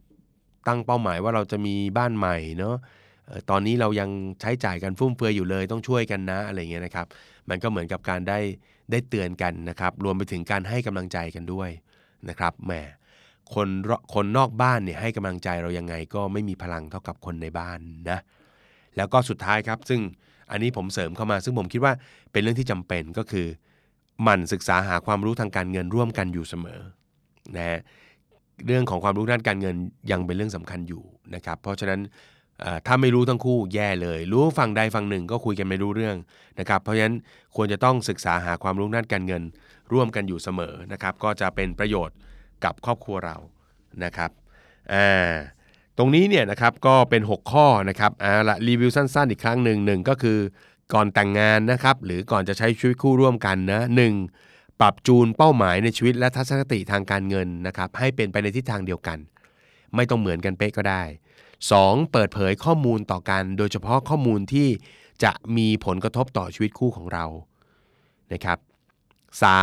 [0.69, 2.77] ตั้งเป้าหมายว่าเราจะมีบ้านใหม่เนาะ
[3.51, 7.07] ตอนนี้เรายังใช้จ่ายกันฟุ่มเฟือยอยู่เลยต้องช่วยกันนะอะไรเงี้ยนะครับ
[7.49, 8.39] มันก็เหมือนกับการได้
[8.91, 11.71] ได้เตือนกันนะครับ รวมไปถึงการให้กำลังใจกันด้วย
[12.29, 12.73] นะครับแหม
[13.55, 17.79] คนรคนนอกบ้านเนี่ยให้กำลังใจเรายังไงก็ไม่มีพลังเท่ากับคนในบ้าน
[18.11, 18.19] นะ
[18.97, 20.01] แล้วก็สุดท้ายครับซึ่ง
[20.51, 21.93] อันนี้ผมเสริมเข้ามา ซึ่งผมคิดว่า
[22.33, 23.47] เป็นเรื่องที่จำเป็นก็คือ
[24.23, 26.81] หมั่นศึกษาหาความรู้ทางการเงินร่วมกันอยู่เสมอ
[27.57, 27.81] นะฮะ
[28.67, 29.77] เรื่องของความรู้ด้านการเงิน
[30.11, 31.03] ยังเป็นเรื่องสำคัญอยู่
[31.35, 32.01] นะครับ เพราะฉะนั้น
[32.87, 36.17] ถ้าไม่รู้ทั้งคู่แย่เลย รู้ฝั่งใดฝั่งหนึ่งก็คุยกันไม่รู้เรื่อง
[36.61, 37.17] นะครับ เพราะฉะนั้น
[37.57, 39.43] ควรจะต้องศึกษาหาความรู้ด้านการเงิน
[39.93, 42.17] ร่วมกันอยู่เสมอนะครับ ก็จะเป็นประโยชน์
[42.65, 43.37] กับครอบครัวเรา
[44.05, 44.31] นะครับ
[45.99, 50.39] ตรงนี้เนี่ยนะครับก็เป็น 6 ข้อนะครับอ่าละรีวิวสั้นๆ อีกครั้งหนึ่งหนึ่งก็คือ
[50.95, 54.15] ก่อนแต่งงานนะครับหรือก่อนจะใช้ชีวิตคู่ร่วมกันนะหนึ่ง
[54.81, 59.19] ปรับจูนเป้าหมายในชีวิตและทัศนคติทางการเงินนะครับให้เป็นไปในทิศทางเดียวกัน
[59.95, 61.03] ไม่ต้องเหมือนกันเป๊ะก็ได้
[61.57, 62.13] 2.
[62.13, 64.69] เปิดเผยข้อมูลต่อกัน โดยเฉพาะข้อมูลที่
[65.25, 67.25] จะมีผลกระทบต่อชีวิตคู่ของเรา
[68.33, 68.59] นะครับ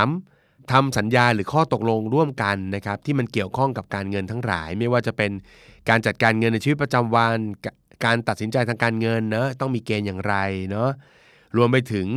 [0.04, 0.72] 3.
[0.72, 5.32] ทำสัญญาหรือข้อตกลงร่วมกันนะครับที่มันเกี่ยวข้องกับการเงินทั้งหลาย ไม่ว่าจะเป็น
[5.90, 7.68] การจัดการเงินในชีวิตประจำวันก
[8.06, 10.36] การตัดสินใจทางการเงินเนะต้องมีเกณฑ์อย่างไร
[10.72, 10.90] เนาะ
[11.58, 12.08] รวมไปถึง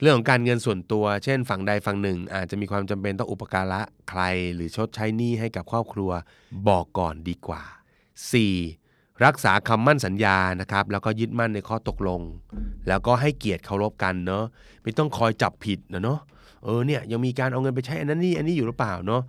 [0.00, 4.22] เรื่องของการเงินส่วนตัว เช่น ฝั่งใดฝั่งหนึ่ง อาจจะมีความจำเป็นต้องอุปการะใคร
[4.54, 6.10] หรือชดใช้หนี้ให้กับครอบครัว
[6.68, 7.62] บอกก่อนดีกว่า
[8.44, 9.24] 4.
[9.24, 12.20] รักษาคำมั่นสัญญานะครับ แล้วก็ยึดมั่นในข้อตกลง
[12.88, 14.44] แล้วก็ให้เกียรติเคารพกันเนาะ
[14.82, 16.20] ไม่ต้องคอยจับผิดนะเนาะ
[16.64, 19.22] เออเนี่ยยังมีการเอาเงินไปใช้อันนั้นนี่อันนี้อยู่หรือเปล่าเนาะ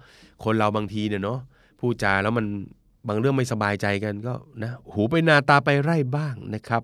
[0.44, 1.40] คนเราบางทีเนี่ยเนาะ
[1.80, 2.46] พูดจาแล้วมัน
[3.08, 6.84] บางเรื่องไม่สบายใจกันก็นะหูไปนาตาไปไร่บ้างนะครับ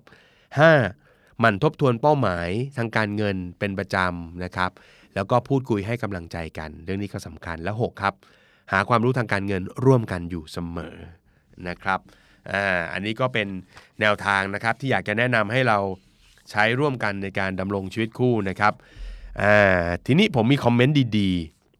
[0.58, 1.07] 5.
[1.40, 4.70] หมั่นทบทวนเป้าหมายทางการเงินเป็นประจำนะครับ
[5.14, 8.14] แล้วก็พูดคุยให้กำลังใจกัน เรื่องนี้ก็สำคัญแล้ว6ครับ
[8.72, 10.96] หาความรู้ทางการเงินร่วมกันอยู่เสมอ
[11.68, 12.00] นะครับ
[12.52, 13.48] อ่าอันนี้ก็เป็น
[14.00, 15.78] แนวทางนะครับที่อยากจะแนะนำให้เรา
[16.50, 18.72] ใช้ร่วมกันในการดำรงชีวิตคู่นะครับ
[19.42, 21.30] อ่าทีนี้ผมมีคอมเมนต์ดี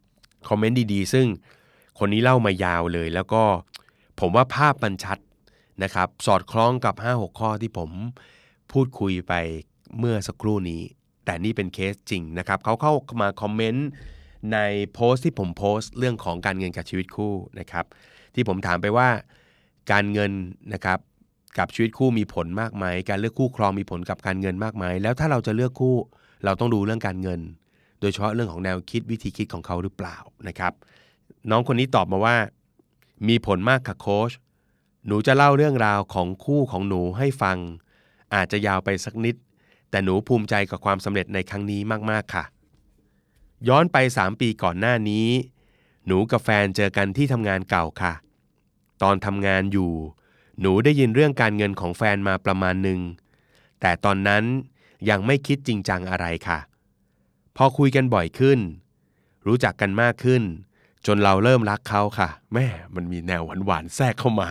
[0.01, 1.27] ๆคอมเมนต์ดีๆ ซึ่ง
[1.99, 3.43] คนนี้เล่ามายาวเลย แล้วก็
[4.21, 5.19] ผมว่าภาพมันชัด
[5.83, 7.91] นะครับ สอดคล้องกับ 5-6 ข้อที่ผม
[8.73, 9.35] พูดคุยไป
[9.99, 10.83] เมื่อสักครู่นี้
[11.25, 13.89] แต่นี่เป็นเคสจริงนะครับเขาเข้ามาคอมเมนต์
[14.53, 14.59] ใน
[14.95, 17.85] โพสต์ที่ผมโพสต์เรื่องของการเงินกับชีวิตคู่นะครับ
[18.35, 19.09] ที่ผมถามไปว่า
[19.93, 20.33] การเงิน
[20.75, 20.99] นะครับ
[21.59, 25.97] กับชีวิตคู่มีผลมากไหมการเลือกคู่ครองมีผลกับการเงินมากไหมแล้วถ้าเราจะเลือกคู่
[26.45, 27.41] เราต้องดูเรื่องการเงิน
[28.01, 30.17] โดยเฉพาะเรื่องของแนวคิดวิธีคิดของเขาหรือเปล่า
[30.49, 30.73] นะครับ
[31.51, 32.37] น้องคนนี้ตอบมาว่า
[33.29, 34.33] มีผลมากค่ะโค้ช
[35.07, 37.59] หนูจะเล่าเรื่องราวของคู่ของหนูให้ฟัง
[38.35, 39.37] อาจจะยาวไปสักนิด
[39.91, 42.45] แต่หนูภูมิใจกับความสำเร็จในครั้งนี้มากๆค่ะ
[43.69, 45.29] ย้อนไป 3 ปีก่อนหน้านี้
[46.07, 48.13] หนูกับแฟนเจอกันที่ทำงานเก่าค่ะ
[49.03, 49.93] ตอนทำงานอยู่
[50.61, 53.01] หนูได้ยินเรื่องการเงินของแฟนมาประมาณหนึ่ง
[53.81, 54.45] แต่ตอนนั้น
[55.11, 56.59] ยังไม่คิดจริงจังอะไรค่ะ
[57.57, 58.59] พอคุยกันบ่อยขึ้น
[59.47, 60.43] รู้จักกันมากขึ้น
[61.07, 64.49] จนเราเริ่มรักเขาค่ะ แม่มันมีแนวหวานๆแทรกเข้ามา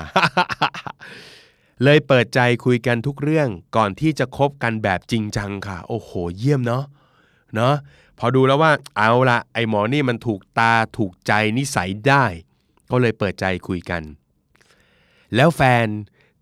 [1.83, 6.83] เลยเปิดใจคุยกันทุกเรื่องก่อนที่จะคบกันแบบจริงจังค่ะ โอ้โห เยี่ยมเนาะ
[7.55, 7.75] เนาะ
[8.19, 12.25] พอดูแล้วว่าเอาละไอหมอนี่มันถูกตาถูกใจนิสัยได้
[12.91, 14.03] ก็เลยเปิดใจคุยกัน
[15.35, 15.87] แล้วแฟน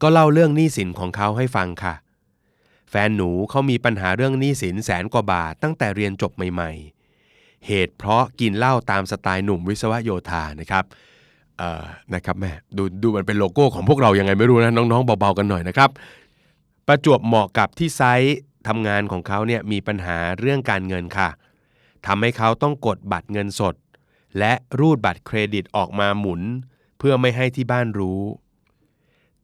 [0.01, 1.95] ก็เล่าเรื่องหนี้สินของเขาให้ฟังค่ะ
[2.89, 6.71] แฟนหนูเขามีปัญหาเรื่องหนี้สินแสนกว่าบาทตั้งแต่เรียนจบใหม่
[7.19, 10.85] ๆ เหตุเพราะกินเหล้าตามสไตล์หนุ่มวิศวโยธานะครับ
[12.13, 15.89] นะครับแม่ดูดูมันเป็นโลโก้ของพวกเรายังไงไม่รู้นะน้องๆเบาๆกันหน่อยนะครับ
[16.87, 18.37] ประจวบเหมาะกับที่ไซต์
[18.67, 21.29] ทำงานของเขาเนี่ยมีปัญหาเรื่องการเงินค่ะ
[22.05, 23.75] ทำให้เขาต้องกดบัตรเงินสด
[24.39, 26.41] และรูดบัตรเครดิตออกมาหมุน
[26.97, 28.21] เพื่อไม่ให้ที่บ้านรู้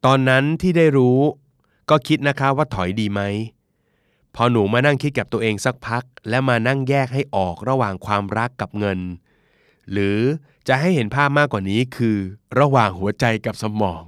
[0.04, 1.18] ตอนนั้นที่ได้รู้
[1.90, 3.20] ก็คิดนะคะว่าถอยดีไหม
[4.34, 9.00] พอหนูมานั่งคิดกับตัวเองสักพัก และมานั่งแยกให้ออกระหว่างความรักกับเงิน
[9.92, 10.18] หรือ
[10.68, 12.18] จะให้เห็นภาพมากกว่านี้คือ
[12.58, 14.02] ระหว่างหัวใจกับสมอง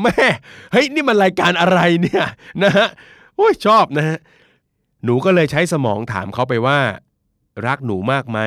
[0.00, 0.26] แม่
[0.72, 2.24] เฮ้ยนี่มันรายการอะไรเนี่ย
[2.62, 2.88] นะฮะ
[3.36, 4.18] โอ้ยชอบนะฮะ
[5.04, 6.80] หนูก็เลยใช้สมองถามเขาไปว่า
[7.66, 8.38] รักหนูมากไหม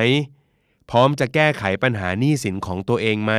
[0.90, 3.34] พร้อมจะแก้ไขปัญหาหนี้สินของตัวเองไหม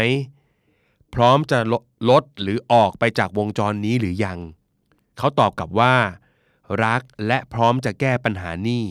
[1.14, 4.40] พร้อมจะลดลดหรือออกไปจากวงจรนี้หรือยัง
[5.18, 5.96] เขาตอบกลับว่า
[6.84, 8.84] รักและพร้อมจะแก้ปัญหานี้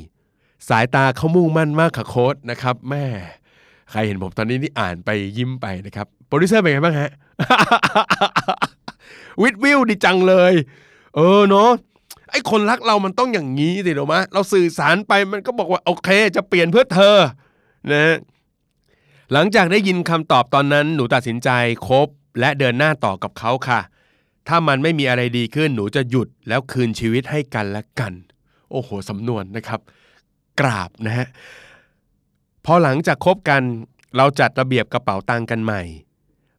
[0.69, 3.07] สายตาเขามุ่งมั่นมากค่ะโค้ดนะครับ แม่
[3.91, 7.11] ใครเห็นผมตอนนี้นี่อ่านไปยิ้มไปนะครับโปรดิวเซอร์เป็นไงบ้างฮะ
[9.43, 10.55] วิดวิวดีจังเลย
[11.15, 11.71] เออเนาะ
[12.31, 17.17] ไอ้คนรักเรามันต้องอย่างนี้สิหรอมะเราสื่อสารไปมันก็บอกว่าโอเค จะเปลี่ยนเพื่อเธอ
[17.93, 18.17] นะ
[19.33, 21.51] หลังจากได้ยินคำตอบตอนนั้นหนูตัดสินใจ
[21.87, 22.09] คบ
[22.41, 23.81] และเดินหน้าต่อกับเขาค่ะ
[24.49, 28.13] ถ้ามันไม่มีอะไรดีขึ้นหนูจะหยุดแล้วคืนชีวิตให้กันและกัน
[28.73, 29.81] โอ้โหสำนวนนะครับ
[30.61, 31.27] กราบนะฮะ
[32.71, 33.63] พอหลังจากคบกัน
[34.17, 35.83] เราจัดระเบียบกระเป๋าตังค์กันใหม่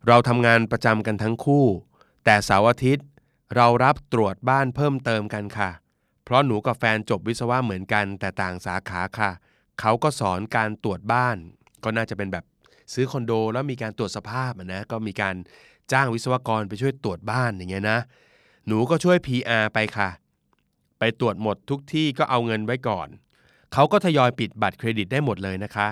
[0.07, 1.65] เราทำงานประจำกันทั้งคู่
[2.25, 3.05] แต่เสาร์อาทิตย์
[3.55, 5.69] เรารับตรวจบ้านเพิ่มเติมกันค่ะ
[6.23, 9.31] เพราะหนูกับแฟนจบวิศวะเหมือนกัน แต่ต่างสาขาค่ะ
[9.79, 11.37] เขาก็สอนการตรวจบ้าน
[11.83, 12.45] ก็น่าจะเป็นแบบ
[12.93, 15.35] ซื้อคอนโดแล้วมีการตรวจสภาพนะก็มีการ
[15.91, 17.99] จ้างวิศวกรไปช่วยตรวจบ้านอย่างเงี้ยนะ
[18.67, 20.09] หนูก็ช่วย PR ไปค่ะ
[20.99, 23.09] ไปตรวจหมดทุกที่ก็เอาเงินไว้ก่อน
[23.73, 25.87] เขาก็ทยอยปิดบัตรเครดิตได้หมดเลยนะคะ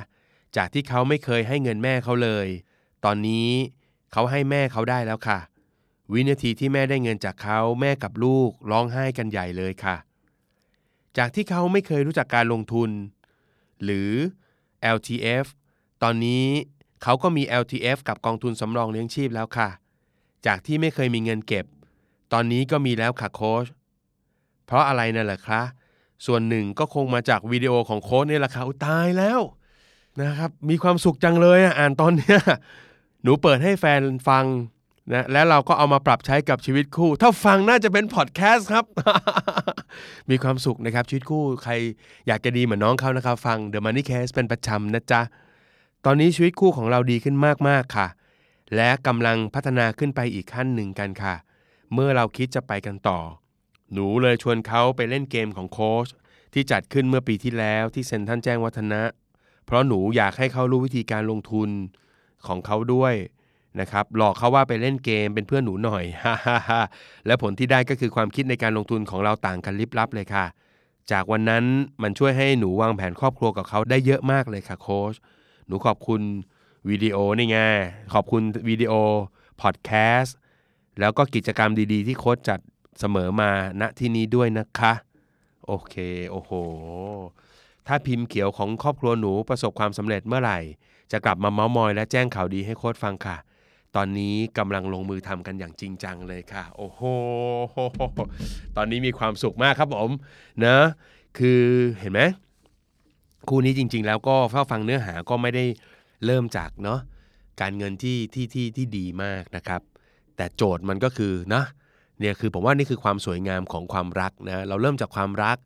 [0.58, 2.48] จากที่เขาไม่เคยให้เงินแม่เขาเลย
[3.06, 3.50] ตอนนี้
[4.12, 5.40] เขาให้แม่เขาได้แล้วค่ะ
[6.14, 9.96] วินาทีที่แม่ได้เงินจากเขาแม่กับลูกร้องไห้กันใหญ่เลยค่ะ
[11.18, 12.90] จากที่เขาไม่เคยรู้จักการลงทุน
[13.84, 14.12] หรือ
[14.96, 15.46] LTF
[16.04, 16.46] ตอนนี้
[17.04, 19.70] เขาก็มี LTF กับกองทุนสำรองเลี้ยงชีพแล้วค่ะ
[20.46, 21.66] จากที่ไม่เคยมีเงินเก็บ
[22.34, 23.66] ตอนนี้ก็มีแล้วค่ะโค้ช
[24.66, 25.62] เพราะอะไรนั่นแหละคะ
[26.26, 29.42] ส่วนหนึ่งก็คงมาจากวิดีโอของโค้ชนี่แหละค่ะอุ๊ยตายแล้ว
[30.22, 32.40] นะครับมีความสุขจังเลยอ่านตอนเนี้ย
[33.24, 34.46] หนูเปิดให้แฟนฟัง
[35.14, 38.86] นะแล้วเราก็เอามาปรับใช้กับชีวิตคู่ ถ้าฟังน่าจะเป็นพอดแคสต์ครับ
[40.30, 41.74] มีความสุขนะครับ ชีวิตคู่ใคร
[42.28, 45.22] อยากจะดีเหมือนน้องเขานะครับ ฟัง The Money Case เป็นประจำนะจ๊ะ
[46.06, 47.36] ตอนนี้ชีวิตคู่ของเราดีขึ้น
[47.68, 48.08] มาก ๆ ค่ะ
[48.76, 51.36] และกำลังพัฒนาขึ้นไปอีกขั้นหนึ่งกันค่ะ
[51.94, 53.20] เมื่อเราคิดจะไปกันต่อ
[53.94, 56.08] หนูเลยชวนเขาไปเล่นเกมของโค้ช
[56.54, 59.02] ที่จัดขึ้นเมื่อปีที่แล้วที่เซ็นทรัลแจ้งวัฒนะ
[59.66, 61.70] เพราะหนูอยากให้เขารู้วิธีการลงทุน
[62.48, 63.14] ของเขาด้วย
[63.80, 66.82] นะครับหลอกเขาว่าไปเล่นเกมเป็นเพื่อนหนูหน่อยฮ่าฮ่าฮ่า
[67.26, 70.46] และผลที่ได้ก็คือความคิดในการลงทุนของเราต่างกันลิบลับเลยค่ะ
[71.12, 71.64] จากวันนั้น
[72.04, 75.16] มันช่วยให้หนูวางแผนครอบครัวกับเขาได้เยอะมากเลยค่ะโค้ช
[75.68, 76.22] หนูขอบคุณ
[76.90, 77.58] วิดีโอนี่ไง
[78.14, 78.94] ขอบคุณวิดีโอ
[79.62, 80.36] พอดแคสต์
[81.00, 82.60] แล้วก็กิจกรรมดีๆ ที่โค้ชจัด
[83.00, 84.94] เสมอมาณที่นี้ด้วยนะคะ
[85.68, 85.96] โอเค
[86.32, 86.52] โอ้โห
[87.88, 90.60] ถ้าพิมพ์เขียวของครอบครัวหนูประสบความสำเร็จเมื่อไหร่
[91.12, 93.38] จะกลับมาเมาส์มอยและแจ้งข่าวดีให้โค้ชฟังค่ะ
[93.96, 97.02] ตอนนี้กำลังลงมือทำกันอย่างจริงจังเลยค่ะ โอ้โห
[98.78, 100.10] ตอนนี้มีความสุขมากครับผม
[100.66, 100.78] นะ
[101.38, 101.62] คือ
[102.00, 102.22] เห็นไหม
[103.48, 105.66] คู่นี้จริง ๆ แล้วก็เฝ้าฟังเนื้อหาก็ไม่ได้
[106.26, 107.00] เริ่มจากเนาะ
[107.62, 109.82] การเงินที่ที่ที่ที่ดีมากนะครับ
[110.36, 111.64] แต่โจทย์มันก็คือนะ
[112.20, 115.58] เนี่ยคือผมว่านี่คือความสวยงามของความรักนะเราเริ่มจากความรัก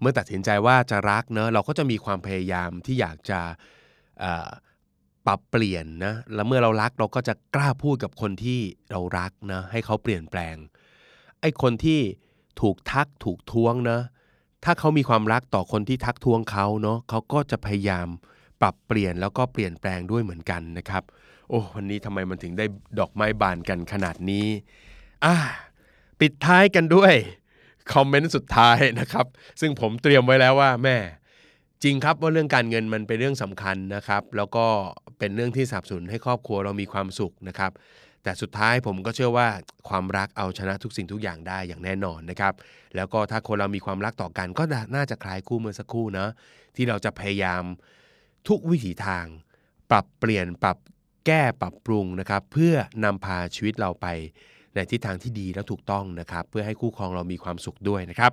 [0.00, 3.40] เมื่อตัดสินใจว่าจะรักเนะเราก็จะมีความพยายามที่อยากจะ
[5.26, 10.56] ปรับเปลี่ยนนะแล้วเมื่อเรารักเราก็จะกล้าพูดกับคนที่เรารักนะให้เขาเปลี่ยนแปลง
[11.40, 12.00] ไอ้คนที่
[12.60, 14.00] ถูกทักถูกท้วงนะ
[14.64, 18.06] ถ้าเขามีความรักต่อคนที่ทักท้วงเขาเนาะเขาก็จะพยายาม
[18.60, 21.02] ปรับเปลี่ยนแล้วก็เปลี่ยนแปลงด้วยเหมือนกันนะครับ
[21.48, 22.66] โอ้วันนี้ทำไมมันถึงได้
[22.98, 24.46] ดอกไม้บานกันขนาดนี้
[25.24, 25.34] อ่า
[26.20, 27.12] ปิดท้ายกันด้วย
[27.92, 29.26] คอมเมนต์สุดท้ายนะครับ
[29.60, 30.96] ซึ่งผมเตรียมไว้แล้วว่าแม่
[31.82, 34.66] จริงครับว่าเรื่องการเงินมันเป็นเรื่องสำคัญนะครับ แล้วก็
[35.18, 37.72] เป็นเรื่องที่สนับสนุนให้ครอบครัวเรามีความสุขนะครับ
[38.22, 39.48] แต่สุดท้ายผมก็เชื่อว่า
[39.88, 42.54] ความรักเอาชนะทุกสิ่งทุกอย่างได้อย่างแน่นอนนะครับ
[42.96, 44.62] แล้วก็ถ้าคนเรามีความรักต่อกันก็
[44.94, 46.28] น่าจะคล้ายคู่เมื่อสักครู่นะ
[46.76, 47.62] ที่เราจะพยายาม
[48.48, 49.26] ทุกวิถีทาง
[49.90, 50.78] ปรับเปลี่ยนปรับ
[51.26, 54.06] แก้ปรับปรุงนะครับ เพื่อนำพาชีวิตเราไป
[54.74, 58.32] ในทิศทางที่ดีและถูกต้องนะครับ เพื่อให้คู่ครองเรามีความสุขด้วยนะครับ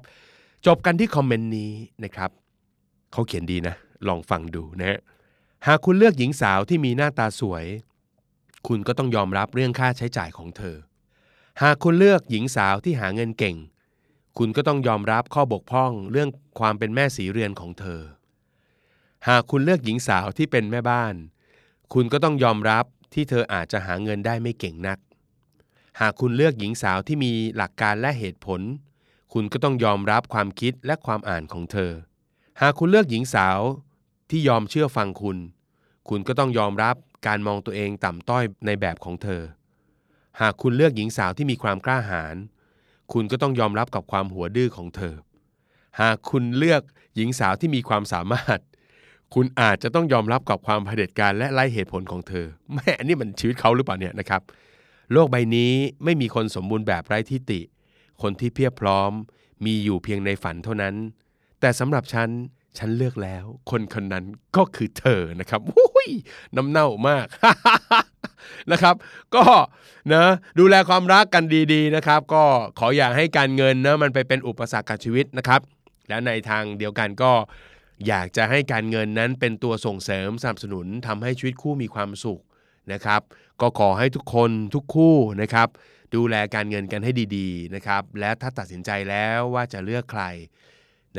[0.65, 1.71] จบกันที่คอมเมนต์นี้
[2.03, 2.31] นะครับ
[3.11, 3.75] เขาเขียนดีนะ
[4.07, 4.99] ลองฟังดูนะฮะ
[5.67, 7.65] หากคุณเลือกหญิงสาวที่มีหน้าตาสวย
[8.67, 10.75] คุณก็ต้องยอมรับเรื่องค่าใช้จ่ายของเธอ
[11.61, 13.55] หากคุณเลือกหญิงสาวที่หาเงินเก่ง
[14.37, 18.01] คุณก็ต้องยอมรับข้อบกพร่องเรื่องความเป็นแม่สีเรือนของเธอ
[19.27, 21.15] หากคุณเลือกหญิงสาวที่เป็นแม่บ้าน
[21.93, 24.97] คุณก็ต้องยอมรับที่เธออาจจะหาเงินได้ไม่เก่งนัก
[26.01, 28.61] หากคุณเลือกหญิงสาวที่มีหลักการและเหตุผล
[29.33, 31.91] คุณก็ต้องยอมรับความคิดและความอ่านของเธอ
[32.61, 33.59] หากคุณเลือกหญิงสาว
[34.29, 35.37] ที่ยอมเชื่อฟังคุณ
[36.09, 36.95] คุณก็ต้องยอมรับ
[37.27, 39.41] การมองตัวเองต่ำต้อยในแบบของเธอ
[40.41, 42.35] หากคุณเลือกหญิงสาวที่มีความกล้าหาญ
[43.13, 45.15] คุณก็ต้องยอมรับกับความหัวดื้อของเธอ
[46.01, 46.81] หากคุณเลือก
[47.15, 48.59] หญิงสาวที่มีความสามารถ
[49.33, 54.41] คุณอาจจะต้องยอมรับกับความเผด็จการและไร้เหตุผลของเธอ แม่นนี้มันชีวิตเขาหรือเปล่าเนี่ยนะครับ
[55.11, 55.71] โลกใบนี้
[56.03, 57.61] ไม่มีคนสมบูรณ์แบบไร้ที่ติ
[58.21, 59.11] คนที่เพียบพร้อม
[59.65, 60.95] มีอยู่เพียงในฝันเท่านั้น
[61.59, 62.29] แต่สำหรับฉัน
[62.77, 66.09] ฉันเลือกแล้ว คนคนนั้นก็คือเธอนะครับอุ้ย
[66.55, 67.27] น้ำเน่ามาก
[68.71, 68.95] นะครับ
[69.35, 69.45] ก็
[70.13, 70.23] นะ
[70.59, 71.43] ดูแลความรักกัน
[71.73, 72.43] ดีๆนะครับ ก็
[72.79, 75.61] ขออย่าให้การเงินนะมันไปเป็นอุปสรรคกับชีวิตนะครับ
[76.09, 77.31] และในทางเดียวกันก็
[78.07, 82.41] อยากจะให้การเงินนั้นเป็นตัวส่งเสริมสนับสนุนทำให้ชีวิตคู่มีความสุข
[82.93, 83.21] นะครับ
[83.61, 85.67] ก็ขอให้ทุกคนทุกคู่นะครับ
[86.15, 90.23] ดูแลการเงินกันให้ดีๆนะครับ และถ้าตัดสินใจแล้วว่าจะเลือกใคร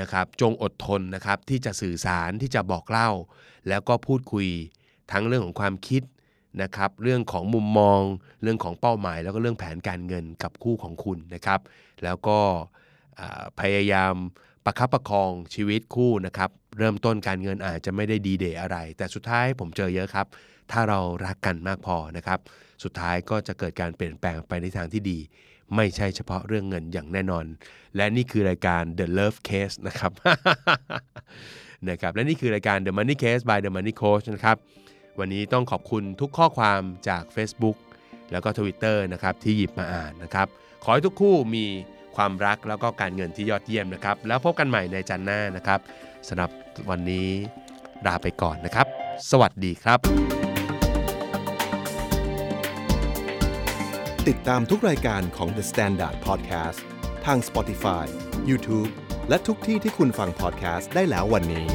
[0.00, 3.10] นะครับ จงอดทนนะครับที่จะสื่อสารที่จะบอกเล่า
[3.68, 4.48] แล้วก็พูดคุย
[5.12, 6.02] ทั้งเรื่องของความคิด
[6.62, 8.00] นะครับ เรื่องของมุมมอง
[8.42, 11.60] เรื่องของเป้าหมาย แล้วก็เรื่องแผนการเงินกับคู่ของคุณนะครับ
[12.04, 12.38] แล้วก็
[13.60, 14.14] พยายาม
[14.64, 20.26] ประคับประคองชีวิตคู่นะครับ เริ่มต้นการเงินอาจจะไม่ได้ดีเดย์อะไร แต่สุดท้ายผมเจอเยอะครับ
[20.72, 22.38] ถ้าเรารักกันมากพอนะครับ
[22.84, 25.18] สุดท้ายก็จะเกิดการเปลี่ยนแปลงไปในทางที่ดี
[25.76, 27.44] ไม่ใช่เฉพาะเรื่องเงินอย่างแน่นอน
[27.96, 30.12] และนี่คือรายการ The Love Case นะครับ
[31.90, 34.56] นะครับและนี่คือรายการ The Money Case by The Money Coach นะครับ
[35.18, 37.76] วันนี้ต้องขอบคุณทุกข้อความจาก Facebook
[38.32, 40.46] แล้วก็ Twitter นะครับที่หยิบมาอ่านนะครับ
[40.84, 41.64] ขอให้ทุกคู่มี
[42.16, 45.80] ความรักแล้วก็การเงินที่ยอดเยี่ยมนะครับ แล้วพบกันใหม่ในจันทร์หน้านะครับ
[46.28, 46.50] สำหรับ
[46.90, 47.28] วันนี้
[48.06, 48.86] ลาไปก่อนนะครับ
[49.30, 49.98] สวัสดีครับ
[54.28, 56.80] ติดตามทุกรายการของ The Standard Podcast
[57.26, 58.04] ทาง Spotify,
[58.50, 58.90] YouTube
[59.28, 61.68] และทุกที่ที่คุณฟัง podcast ได้แล้ววันนี้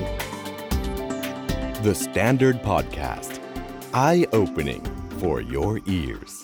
[1.86, 3.34] The Standard Podcast
[4.08, 4.84] Eye Opening
[5.20, 6.43] for your ears